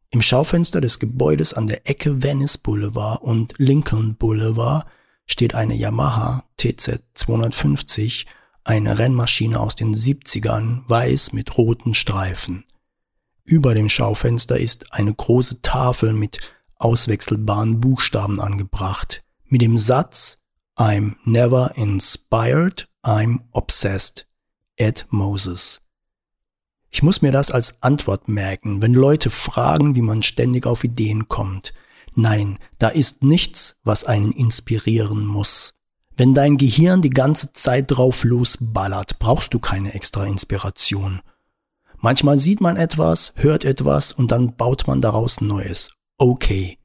[0.09, 4.87] Im Schaufenster des Gebäudes an der Ecke Venice Boulevard und Lincoln Boulevard
[5.27, 8.25] steht eine Yamaha TZ 250,
[8.63, 12.65] eine Rennmaschine aus den 70ern, weiß mit roten Streifen.
[13.49, 16.39] Über dem Schaufenster ist eine große Tafel mit
[16.77, 20.43] auswechselbaren Buchstaben angebracht, mit dem Satz
[20.77, 24.27] I'm never inspired, I'm obsessed.
[24.75, 25.81] Ed Moses.
[26.91, 31.27] Ich muss mir das als Antwort merken, wenn Leute fragen, wie man ständig auf Ideen
[31.27, 31.73] kommt.
[32.13, 35.79] Nein, da ist nichts, was einen inspirieren muss.
[36.15, 41.21] Wenn dein Gehirn die ganze Zeit drauf losballert, brauchst du keine extra Inspiration.
[42.01, 45.91] Manchmal sieht man etwas, hört etwas und dann baut man daraus Neues.
[46.17, 46.77] Okay.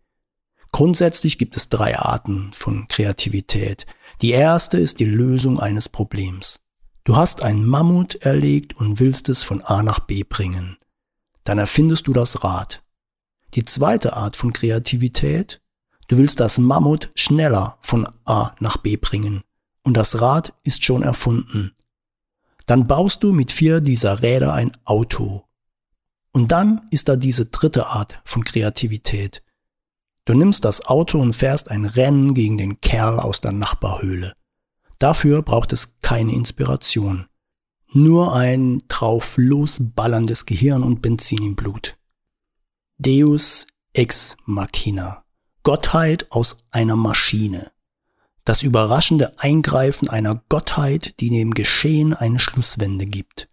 [0.72, 3.86] Grundsätzlich gibt es drei Arten von Kreativität.
[4.22, 6.60] Die erste ist die Lösung eines Problems.
[7.04, 10.76] Du hast ein Mammut erlegt und willst es von A nach B bringen.
[11.44, 12.82] Dann erfindest du das Rad.
[13.54, 15.60] Die zweite Art von Kreativität,
[16.08, 19.42] du willst das Mammut schneller von A nach B bringen.
[19.84, 21.72] Und das Rad ist schon erfunden.
[22.66, 25.44] Dann baust du mit vier dieser Räder ein Auto.
[26.32, 29.42] Und dann ist da diese dritte Art von Kreativität.
[30.24, 34.34] Du nimmst das Auto und fährst ein Rennen gegen den Kerl aus der Nachbarhöhle.
[34.98, 37.26] Dafür braucht es keine Inspiration.
[37.92, 41.94] Nur ein drauf losballerndes Gehirn und Benzin im Blut.
[42.98, 45.24] Deus ex machina.
[45.62, 47.70] Gottheit aus einer Maschine
[48.44, 53.48] das überraschende Eingreifen einer Gottheit, die dem Geschehen eine Schlusswende gibt.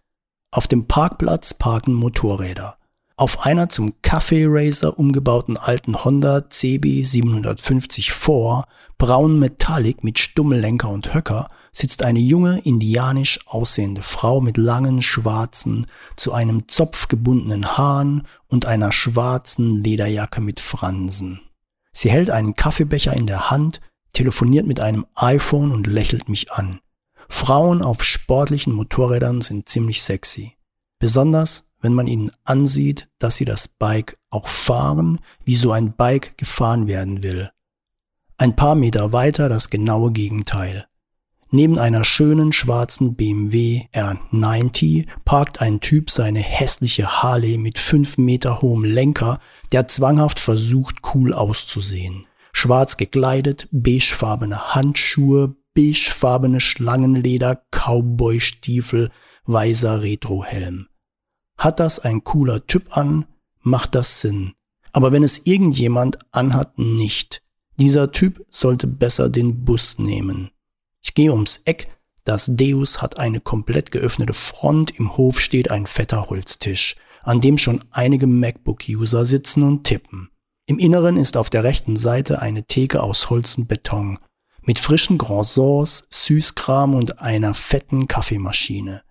[0.51, 2.77] Auf dem Parkplatz parken Motorräder.
[3.15, 8.65] Auf einer zum Kaffee Racer umgebauten alten Honda CB 750 4,
[8.97, 15.87] braun Metallic mit Stummellenker und Höcker, sitzt eine junge, indianisch aussehende Frau mit langen, schwarzen,
[16.17, 21.41] zu einem Zopf gebundenen Haaren und einer schwarzen Lederjacke mit Fransen.
[21.93, 23.81] Sie hält einen Kaffeebecher in der Hand
[24.13, 26.79] telefoniert mit einem iPhone und lächelt mich an.
[27.29, 30.57] Frauen auf sportlichen Motorrädern sind ziemlich sexy.
[30.99, 36.37] Besonders, wenn man ihnen ansieht, dass sie das Bike auch fahren, wie so ein Bike
[36.37, 37.49] gefahren werden will.
[38.37, 40.87] Ein paar Meter weiter das genaue Gegenteil.
[41.49, 48.61] Neben einer schönen schwarzen BMW R90 parkt ein Typ seine hässliche Harley mit fünf Meter
[48.61, 49.39] hohem Lenker,
[49.71, 59.11] der zwanghaft versucht, cool auszusehen schwarz gekleidet, beigefarbene Handschuhe, beigefarbene Schlangenleder, Cowboystiefel,
[59.45, 60.87] weißer Retrohelm.
[61.57, 63.25] Hat das ein cooler Typ an,
[63.61, 64.53] macht das Sinn.
[64.91, 67.43] Aber wenn es irgendjemand anhat, nicht.
[67.77, 70.51] Dieser Typ sollte besser den Bus nehmen.
[71.01, 71.87] Ich gehe ums Eck,
[72.23, 77.57] das Deus hat eine komplett geöffnete Front, im Hof steht ein fetter Holztisch, an dem
[77.57, 80.30] schon einige MacBook-User sitzen und tippen.
[80.71, 84.19] Im Inneren ist auf der rechten Seite eine Theke aus Holz und Beton
[84.61, 89.01] mit frischen Croissants, Süßkram und einer fetten Kaffeemaschine.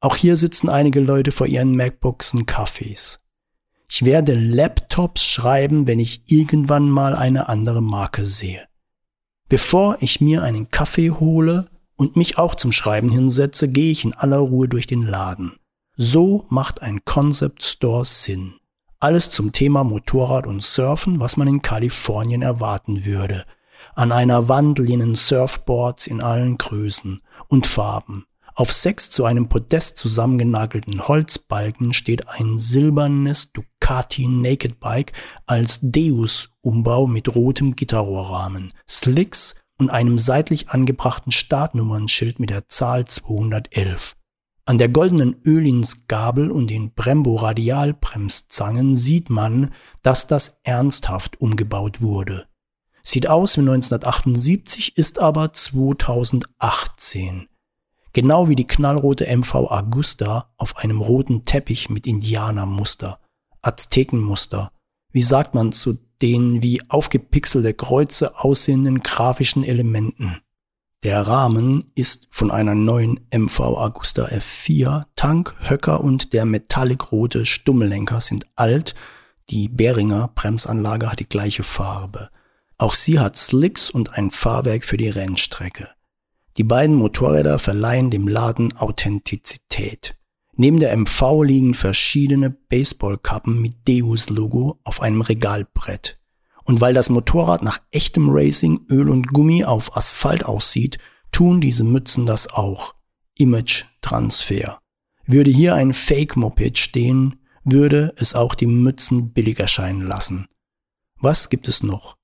[0.00, 3.24] Auch hier sitzen einige Leute vor ihren MacBooks und Kaffees.
[3.88, 8.66] Ich werde Laptops schreiben, wenn ich irgendwann mal eine andere Marke sehe.
[9.48, 14.12] Bevor ich mir einen Kaffee hole und mich auch zum Schreiben hinsetze, gehe ich in
[14.12, 15.52] aller Ruhe durch den Laden.
[15.96, 18.54] So macht ein Concept Store Sinn.
[19.02, 23.46] Alles zum Thema Motorrad und Surfen, was man in Kalifornien erwarten würde.
[23.94, 28.26] An einer Wand lehnen Surfboards in allen Größen und Farben.
[28.54, 35.14] Auf sechs zu einem Podest zusammengenagelten Holzbalken steht ein silbernes Ducati Naked Bike
[35.46, 44.14] als Deus-Umbau mit rotem Gitterrohrrahmen, Slicks und einem seitlich angebrachten Startnummernschild mit der Zahl 211.
[44.70, 52.46] An der goldenen Ölinsgabel und den Brembo-Radialbremszangen sieht man, dass das ernsthaft umgebaut wurde.
[53.02, 57.48] Sieht aus wie 1978, ist aber 2018.
[58.12, 63.18] Genau wie die knallrote MV Augusta auf einem roten Teppich mit Indianermuster,
[63.62, 64.70] Aztekenmuster.
[65.10, 70.42] Wie sagt man zu den wie aufgepixelte Kreuze aussehenden grafischen Elementen?
[71.02, 75.06] Der Rahmen ist von einer neuen MV Agusta F4.
[75.16, 78.94] Tank, Höcker und der metallic-rote Stummellenker sind alt.
[79.48, 82.28] Die Behringer Bremsanlage hat die gleiche Farbe.
[82.76, 85.88] Auch sie hat Slicks und ein Fahrwerk für die Rennstrecke.
[86.58, 90.18] Die beiden Motorräder verleihen dem Laden Authentizität.
[90.52, 96.19] Neben der MV liegen verschiedene Baseballkappen mit Deus-Logo auf einem Regalbrett.
[96.70, 100.98] Und weil das Motorrad nach echtem Racing, Öl und Gummi auf Asphalt aussieht,
[101.32, 102.94] tun diese Mützen das auch.
[103.36, 104.78] Image-Transfer.
[105.26, 110.46] Würde hier ein Fake-Moped stehen, würde es auch die Mützen billig erscheinen lassen.
[111.18, 112.14] Was gibt es noch?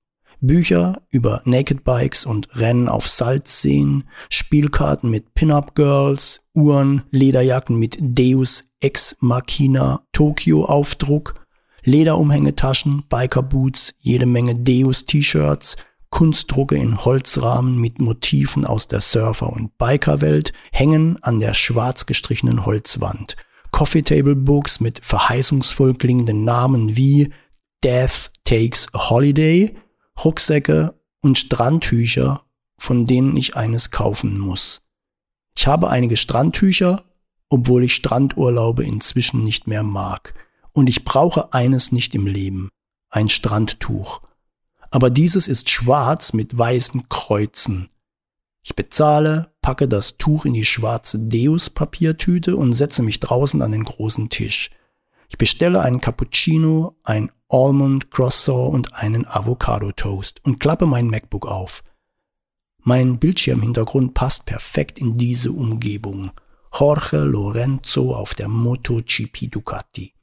[0.41, 7.99] Bücher über Naked Bikes und Rennen auf Salzseen, Spielkarten mit Pin-Up Girls, Uhren, Lederjacken mit
[8.01, 11.35] Deus Ex Machina Tokyo Aufdruck,
[11.87, 15.77] Lederumhängetaschen, Bikerboots, jede Menge Deus-T-Shirts,
[16.11, 22.67] Kunstdrucke in Holzrahmen mit Motiven aus der Surfer- und Bikerwelt hängen an der schwarz gestrichenen
[22.67, 23.37] Holzwand.
[23.71, 27.33] Coffee Table Books mit verheißungsvoll klingenden Namen wie
[27.85, 29.77] Death Takes a Holiday,
[30.25, 32.43] Rucksäcke und Strandtücher,
[32.79, 34.83] von denen ich eines kaufen muss.
[35.57, 37.05] Ich habe einige Strandtücher,
[37.49, 40.35] obwohl ich Strandurlaube inzwischen nicht mehr mag
[40.77, 42.69] und ich brauche eines nicht im Leben,
[43.09, 44.21] ein Strandtuch.
[44.91, 47.89] Aber dieses ist schwarz mit weißen Kreuzen.
[48.63, 53.85] Ich bezahle, packe das Tuch in die schwarze Deus-Papiertüte und setze mich draußen an den
[53.85, 54.69] großen Tisch.
[55.31, 61.47] Ich bestelle einen Cappuccino, ein Almond Croissant und einen Avocado Toast und klappe mein MacBook
[61.47, 61.85] auf.
[62.83, 66.33] Mein Bildschirmhintergrund passt perfekt in diese Umgebung.
[66.79, 70.16] Jorge Lorenzo auf der MotoGP Ducati.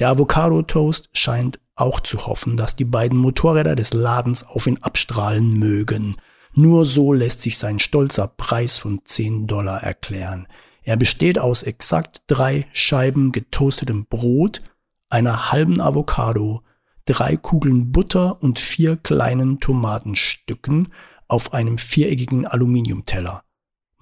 [0.00, 4.78] Der Avocado Toast scheint auch zu hoffen, dass die beiden Motorräder des Ladens auf ihn
[4.82, 6.16] abstrahlen mögen.
[6.52, 10.48] Nur so lässt sich sein stolzer Preis von 10 Dollar erklären.
[10.82, 14.62] Er besteht aus exakt drei Scheiben getoastetem Brot,
[15.10, 16.62] einer halben Avocado,
[17.04, 20.88] drei Kugeln Butter und vier kleinen Tomatenstücken
[21.28, 23.43] auf einem viereckigen Aluminiumteller.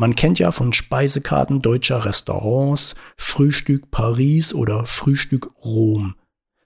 [0.03, 6.17] Man kennt ja von Speisekarten deutscher Restaurants Frühstück Paris oder Frühstück Rom.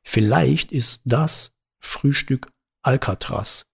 [0.02, 3.66] Vielleicht ist das Frühstück Alcatraz.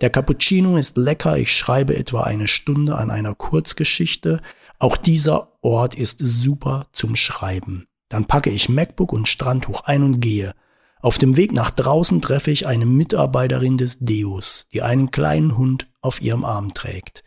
[0.00, 4.42] Der Cappuccino ist lecker, ich schreibe etwa eine Stunde an einer Kurzgeschichte.
[4.80, 7.86] Auch dieser Ort ist super zum Schreiben.
[8.08, 10.56] Dann packe ich MacBook und Strandtuch ein und gehe.
[11.00, 15.86] Auf dem Weg nach draußen treffe ich eine Mitarbeiterin des Deus, die einen kleinen Hund
[16.00, 17.22] auf ihrem Arm trägt.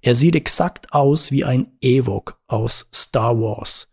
[0.00, 3.92] Er sieht exakt aus wie ein Ewok aus Star Wars.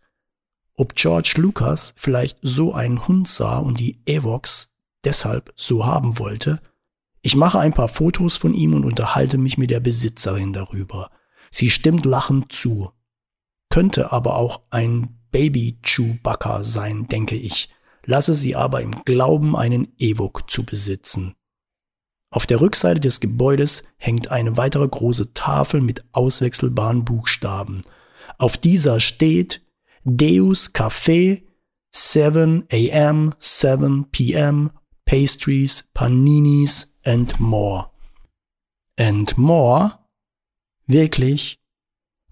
[0.74, 4.72] Ob George Lucas vielleicht so einen Hund sah und die Ewoks
[5.04, 6.60] deshalb so haben wollte?
[7.22, 11.10] Ich mache ein paar Fotos von ihm und unterhalte mich mit der Besitzerin darüber.
[11.50, 12.92] Sie stimmt lachend zu.
[13.70, 17.68] Könnte aber auch ein Baby Chewbacca sein, denke ich,
[18.04, 21.34] lasse sie aber im Glauben, einen Ewok zu besitzen.
[22.30, 27.82] Auf der Rückseite des Gebäudes hängt eine weitere große Tafel mit auswechselbaren Buchstaben.
[28.38, 29.62] Auf dieser steht
[30.04, 31.42] Deus Café
[31.92, 34.70] 7 am, 7 pm,
[35.04, 37.90] Pastries, Paninis and more.
[38.98, 39.98] And more?
[40.86, 41.58] Wirklich?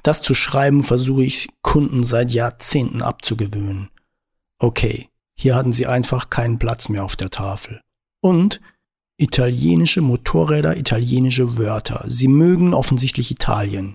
[0.03, 3.91] Das zu schreiben versuche ich Kunden seit Jahrzehnten abzugewöhnen.
[4.59, 7.81] Okay, hier hatten sie einfach keinen Platz mehr auf der Tafel.
[8.21, 8.61] Und
[9.17, 12.05] Italienische Motorräder, italienische Wörter.
[12.09, 13.95] Sie mögen offensichtlich Italien.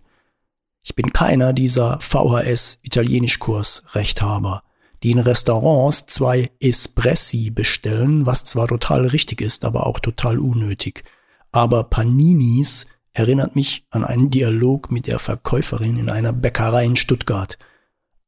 [0.82, 4.64] Ich bin keiner dieser VHS-Italienischkurs-Rechthaber,
[5.04, 11.04] die in Restaurants zwei Espressi bestellen, was zwar total richtig ist, aber auch total unnötig.
[11.52, 17.58] Aber Paninis erinnert mich an einen Dialog mit der Verkäuferin in einer Bäckerei in Stuttgart.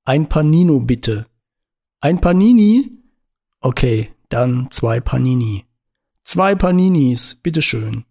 [0.03, 1.25] Ein Panino bitte.
[2.01, 2.91] Ein Panini?
[3.61, 5.63] Okay, dann zwei Panini.
[6.23, 8.05] Zwei Paninis, bitteschön.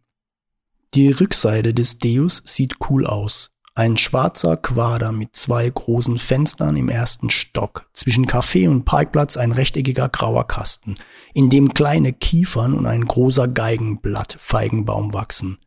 [0.95, 3.53] Die Rückseite des Deus sieht cool aus.
[3.75, 7.89] Ein schwarzer Quader mit zwei großen Fenstern im ersten Stock.
[7.93, 10.97] Zwischen Café und Parkplatz ein rechteckiger grauer Kasten,
[11.33, 15.59] in dem kleine Kiefern und ein großer Geigenblatt Feigenbaum wachsen.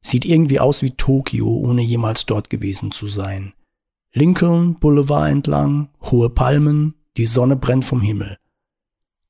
[0.00, 3.52] Sieht irgendwie aus wie Tokio, ohne jemals dort gewesen zu sein.
[4.12, 8.38] Lincoln Boulevard entlang, hohe Palmen, die Sonne brennt vom Himmel.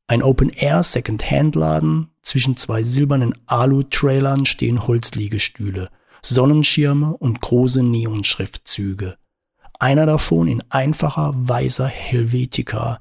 [0.07, 5.91] Ein Open-Air Second-Hand-Laden, zwischen zwei silbernen Alu-Trailern stehen Holzliegestühle,
[6.23, 9.17] Sonnenschirme und große Neonschriftzüge.
[9.79, 13.01] Einer davon in einfacher weißer Helvetica,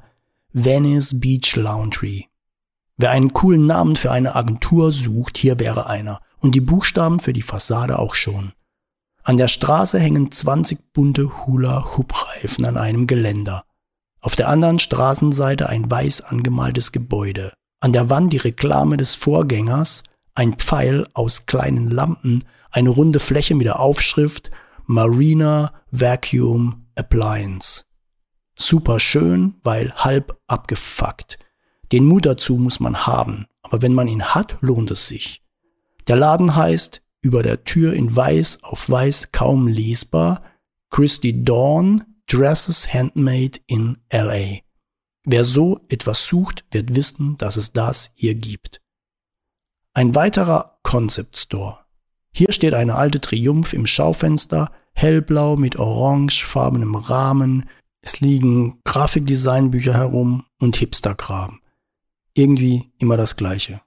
[0.52, 2.28] Venice Beach Laundry.
[2.98, 7.34] Wer einen coolen Namen für eine Agentur sucht, hier wäre einer und die Buchstaben für
[7.34, 8.54] die Fassade auch schon.
[9.24, 13.64] An der Straße hängen 20 bunte Hula-Hoop-Reifen an einem Geländer.
[14.20, 17.54] Auf der anderen Straßenseite ein weiß angemaltes Gebäude.
[17.84, 20.04] An der Wand die Reklame des Vorgängers,
[20.36, 24.52] ein Pfeil aus kleinen Lampen, eine runde Fläche mit der Aufschrift
[24.86, 27.84] Marina Vacuum Appliance.
[28.56, 31.40] Super schön, weil halb abgefuckt.
[31.92, 35.44] Den Mut dazu muss man haben, aber wenn man ihn hat, lohnt es sich.
[36.08, 40.42] Der Laden heißt über der Tür in weiß auf weiß kaum lesbar
[40.90, 44.60] Christy Dawn Dresses Handmade in LA.
[45.26, 48.82] Wer so etwas sucht, wird wissen, dass es das hier gibt.
[49.94, 51.80] Ein weiterer Concept Store.
[52.34, 57.70] Hier steht eine alte Triumph im Schaufenster, hellblau mit orangefarbenem Rahmen.
[58.02, 61.62] Es liegen Grafikdesignbücher herum und Hipsterkram.
[62.34, 63.82] Irgendwie immer das Gleiche.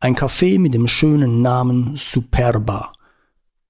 [0.00, 2.92] Ein Café mit dem schönen Namen Superba,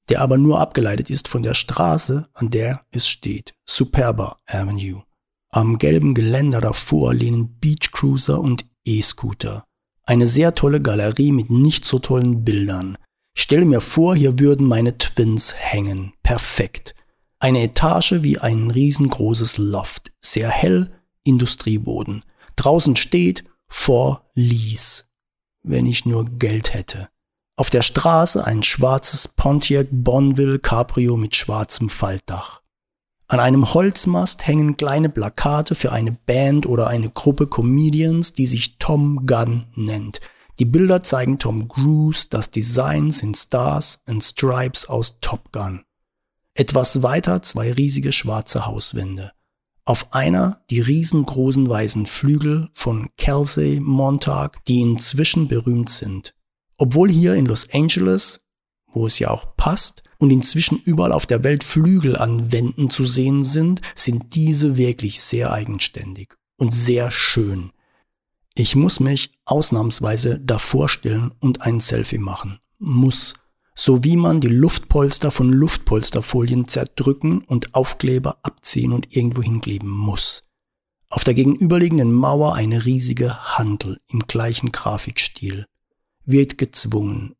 [0.08, 5.02] der aber nur abgeleitet ist von der Straße, an der es steht, Superba Avenue.
[5.50, 9.64] Am gelben Geländer davor lehnen Beachcruiser und E-Scooter.
[10.04, 12.98] Eine sehr tolle Galerie mit nicht so tollen Bildern.
[13.34, 16.12] Ich stelle mir vor, hier würden meine Twins hängen.
[16.22, 16.94] Perfekt.
[17.38, 20.12] Eine Etage wie ein riesengroßes Loft.
[20.20, 20.92] Sehr hell,
[21.22, 22.22] Industrieboden.
[22.56, 25.04] Draußen steht For Lease
[25.66, 27.08] wenn ich nur Geld hätte.
[27.56, 32.62] Auf der Straße ein schwarzes Pontiac Bonneville Cabrio mit schwarzem Faltdach.
[33.28, 38.78] An einem Holzmast hängen kleine Plakate für eine Band oder eine Gruppe Comedians, die sich
[38.78, 40.20] Tom Gunn nennt.
[40.60, 45.82] Die Bilder zeigen Tom Cruise, das Design sind Stars and Stripes aus Top Gun.
[46.54, 49.32] Etwas weiter zwei riesige schwarze Hauswände.
[49.84, 56.34] Auf einer die riesengroßen weißen Flügel von Kelsey Montag, die inzwischen berühmt sind.
[56.76, 58.40] Obwohl hier in Los Angeles,
[58.86, 63.04] wo es ja auch passt, und inzwischen überall auf der Welt Flügel an Wänden zu
[63.04, 67.70] sehen sind, sind diese wirklich sehr eigenständig und sehr schön.
[68.54, 72.58] Ich muss mich ausnahmsweise davor stellen und ein Selfie machen.
[72.78, 73.34] Muss
[73.78, 80.42] so wie man die Luftpolster von Luftpolsterfolien zerdrücken und Aufkleber abziehen und irgendwo hinkleben muss.
[81.10, 85.66] Auf der gegenüberliegenden Mauer eine riesige Handel im gleichen Grafikstil.
[86.24, 87.36] Wird gezwungen.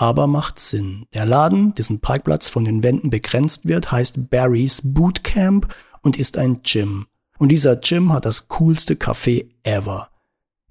[0.00, 1.06] Aber macht Sinn.
[1.12, 6.62] Der Laden, dessen Parkplatz von den Wänden begrenzt wird, heißt Barry's Bootcamp und ist ein
[6.62, 7.08] Gym.
[7.38, 10.08] Und dieser Gym hat das coolste Café ever.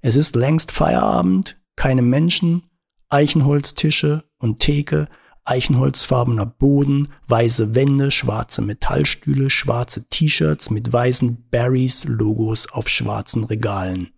[0.00, 2.62] Es ist längst Feierabend, keine Menschen,
[3.10, 5.08] Eichenholztische und Theke,
[5.44, 14.08] eichenholzfarbener Boden, weiße Wände, schwarze Metallstühle, schwarze T-Shirts mit weißen Barrys-Logos auf schwarzen Regalen.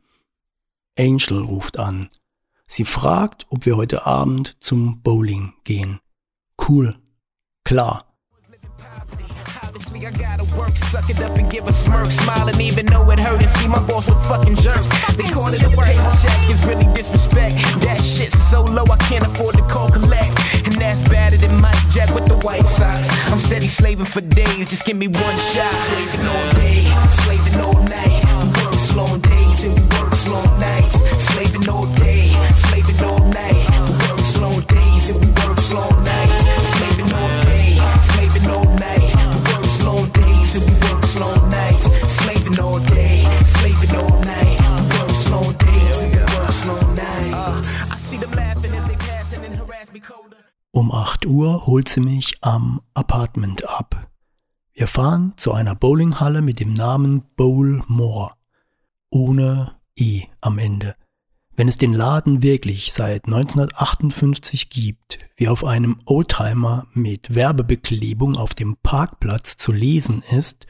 [0.96, 2.10] Angel ruft an.
[2.70, 5.98] Sie fragt, ob wir heute Abend zum Bowling gehen.
[6.56, 6.94] Cool.
[7.64, 8.04] Klar.
[10.10, 13.42] I gotta work, suck it up and give a smirk, smiling even though it hurt
[13.42, 14.80] and see my boss a fucking jerk.
[15.16, 17.56] They call it a paycheck, it's really disrespect.
[17.82, 20.32] That shit's so low I can't afford to call collect.
[20.64, 23.08] And that's better than Mike Jack with the White Sox.
[23.30, 25.70] I'm steady slaving for days, just give me one shot.
[25.70, 26.82] Slaving all day,
[27.22, 28.24] slaving all night.
[28.40, 30.96] We work long days and we work long nights.
[31.30, 32.29] Slaving all day,
[50.72, 54.08] Um 8 Uhr holt sie mich am Apartment ab.
[54.72, 58.30] Wir fahren zu einer Bowlinghalle mit dem Namen Bowl Moor.
[59.10, 60.94] Ohne E am Ende.
[61.56, 68.54] Wenn es den Laden wirklich seit 1958 gibt, wie auf einem Oldtimer mit Werbebeklebung auf
[68.54, 70.68] dem Parkplatz zu lesen ist,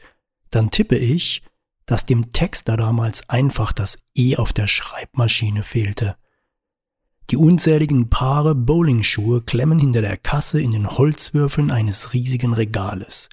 [0.49, 1.43] dann tippe ich,
[1.85, 6.17] dass dem Texter damals einfach das E auf der Schreibmaschine fehlte.
[7.29, 13.29] Die unzähligen Paare Bowlingschuhe klemmen hinter der Kasse in den Holzwürfeln eines riesigen Regales.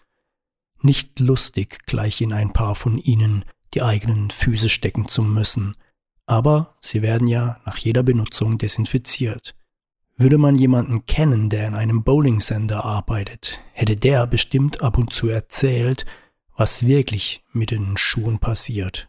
[0.80, 5.74] Nicht lustig, gleich in ein paar von ihnen die eigenen Füße stecken zu müssen,
[6.26, 9.54] aber sie werden ja nach jeder Benutzung desinfiziert.
[10.16, 15.28] Würde man jemanden kennen, der in einem Bowling-Center arbeitet, hätte der bestimmt ab und zu
[15.28, 16.06] erzählt,
[16.56, 19.08] was wirklich mit den Schuhen passiert.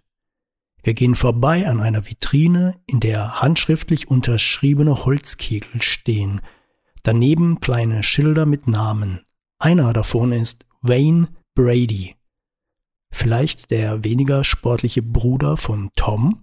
[0.81, 6.41] Wir gehen vorbei an einer Vitrine, in der handschriftlich unterschriebene Holzkegel stehen,
[7.03, 9.21] daneben kleine Schilder mit Namen.
[9.59, 12.15] Einer davon ist Wayne Brady.
[13.11, 16.41] Vielleicht der weniger sportliche Bruder von Tom?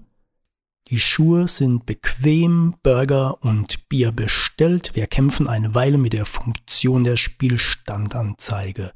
[0.89, 4.95] Die Schuhe sind bequem, Burger und Bier bestellt.
[4.95, 8.93] Wir kämpfen eine Weile mit der Funktion der Spielstandanzeige.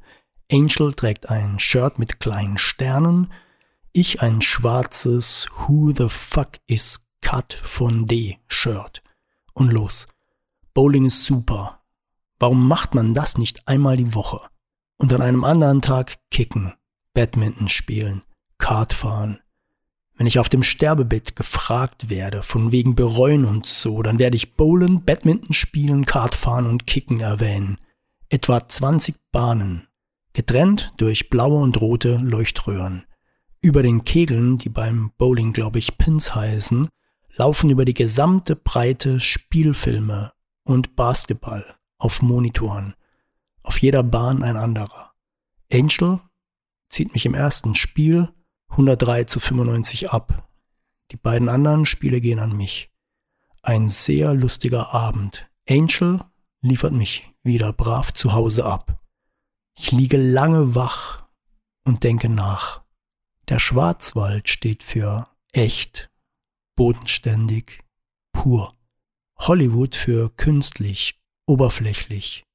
[0.49, 3.33] Angel trägt ein Shirt mit kleinen Sternen,
[3.93, 9.01] ich ein schwarzes Who the fuck is Cut von D Shirt.
[9.53, 10.07] Und los.
[10.73, 11.81] Bowling ist super.
[12.39, 14.41] Warum macht man das nicht einmal die Woche?
[14.97, 16.73] Und an einem anderen Tag kicken,
[17.13, 18.23] Badminton spielen,
[18.57, 19.39] Kart fahren,
[20.21, 24.53] wenn ich auf dem Sterbebett gefragt werde, von wegen bereuen und so, dann werde ich
[24.53, 27.79] Bowlen, Badminton spielen, Kartfahren und Kicken erwähnen.
[28.29, 29.87] Etwa 20 Bahnen,
[30.33, 33.05] getrennt durch blaue und rote Leuchtröhren.
[33.63, 36.89] Über den Kegeln, die beim Bowling, glaube ich, Pins heißen,
[37.35, 40.33] laufen über die gesamte Breite Spielfilme
[40.63, 42.95] und Basketball auf Monitoren.
[43.61, 45.11] Auf jeder Bahn ein anderer.
[45.71, 46.19] Angel
[46.89, 48.29] zieht mich im ersten Spiel
[48.69, 50.49] 103 zu 95 ab.
[51.11, 52.91] Die beiden anderen Spiele gehen an mich.
[53.61, 55.51] Ein sehr lustiger Abend.
[55.69, 56.19] Angel
[56.61, 58.99] liefert mich wieder brav zu Hause ab.
[59.77, 61.25] Ich liege lange wach
[61.83, 62.83] und denke nach.
[63.51, 66.09] Der Schwarzwald steht für echt,
[66.77, 67.83] bodenständig,
[68.31, 68.77] pur.
[69.39, 72.45] Hollywood für künstlich, oberflächlich.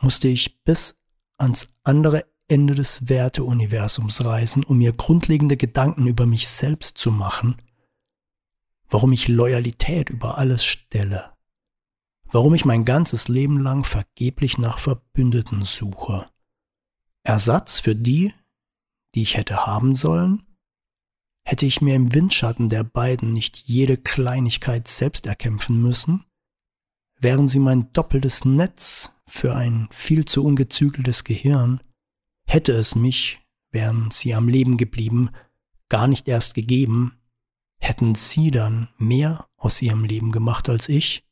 [0.00, 1.02] Musste ich bis
[1.38, 7.56] ans andere Ende des Werteuniversums reisen, um mir grundlegende Gedanken über mich selbst zu machen,
[8.90, 11.32] warum ich Loyalität über alles stelle,
[12.26, 16.30] warum ich mein ganzes Leben lang vergeblich nach Verbündeten suche.
[17.24, 18.32] Ersatz für die,
[19.14, 20.42] die ich hätte haben sollen?
[21.44, 26.24] Hätte ich mir im Windschatten der beiden nicht jede Kleinigkeit selbst erkämpfen müssen?
[27.20, 31.80] Wären sie mein doppeltes Netz für ein viel zu ungezügeltes Gehirn?
[32.46, 33.40] Hätte es mich,
[33.70, 35.30] wären sie am Leben geblieben,
[35.88, 37.18] gar nicht erst gegeben,
[37.80, 41.24] hätten sie dann mehr aus ihrem Leben gemacht als ich?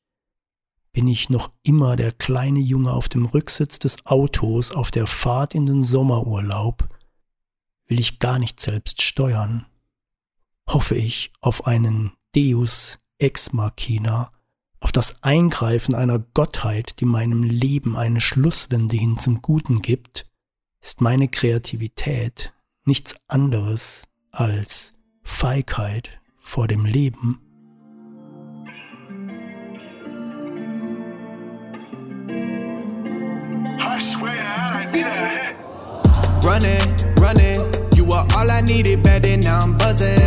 [0.93, 5.55] Bin ich noch immer der kleine Junge auf dem Rücksitz des Autos auf der Fahrt
[5.55, 6.89] in den Sommerurlaub?
[7.91, 9.67] Will ich gar nicht selbst steuern?
[10.69, 14.31] Hoffe ich auf einen Deus ex machina,
[14.79, 20.31] auf das Eingreifen einer Gottheit, die meinem Leben eine Schlusswende hin zum Guten gibt?
[20.81, 27.41] ist meine Kreativität nichts anderes als Feigheit vor dem Leben.
[38.71, 40.19] Needed back then, now I'm buzzing.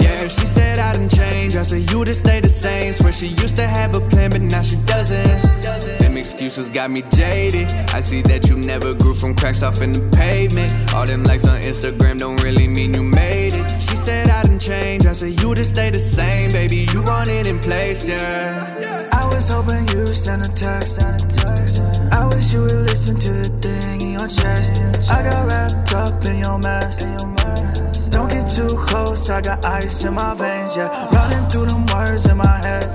[0.00, 2.92] Yeah, she said I didn't change, I said you just stay the same.
[2.92, 7.02] Swear she used to have a plan, but now she doesn't Them excuses got me
[7.02, 7.68] jaded.
[7.94, 10.70] I see that you never grew from cracks off in the pavement.
[10.94, 13.66] All them likes on Instagram don't really mean you made it.
[13.80, 15.06] She said I didn't change.
[15.06, 16.86] I said you just stay the same, baby.
[16.92, 19.08] You want it in place, yeah.
[19.12, 21.00] I was hoping you send a text.
[22.12, 24.72] I wish you would listen to the thing in your chest.
[25.10, 27.37] I got wrapped up in your mess.
[28.18, 30.90] Don't get too close, I got ice in my veins, yeah.
[31.14, 32.88] Running through them words in my head.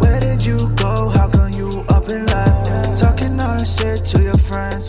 [0.00, 1.10] Where did you go?
[1.10, 1.28] How
[2.08, 3.00] been left.
[3.00, 4.88] Talking all shit to your friends.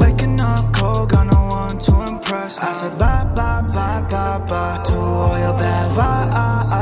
[0.00, 2.60] Waking up cold, got no one to impress.
[2.60, 6.75] I said bye, bye, bye, bye, bye to all your bad vibes.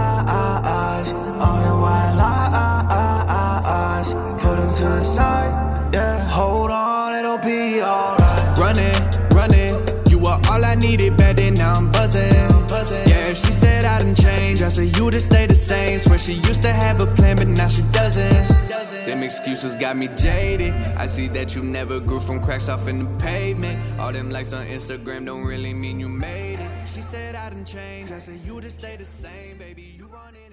[14.75, 15.99] Said you just stay the same.
[16.01, 18.49] Swear she used to have a plan, but now she doesn't.
[19.07, 20.73] Them excuses got me jaded.
[20.97, 23.79] I see that you never grew from cracks off in the pavement.
[24.01, 26.71] All them likes on Instagram don't really mean you made it.
[26.89, 28.11] She said I didn't change.
[28.11, 29.95] I said you just stay the same, baby.
[29.97, 30.44] You place.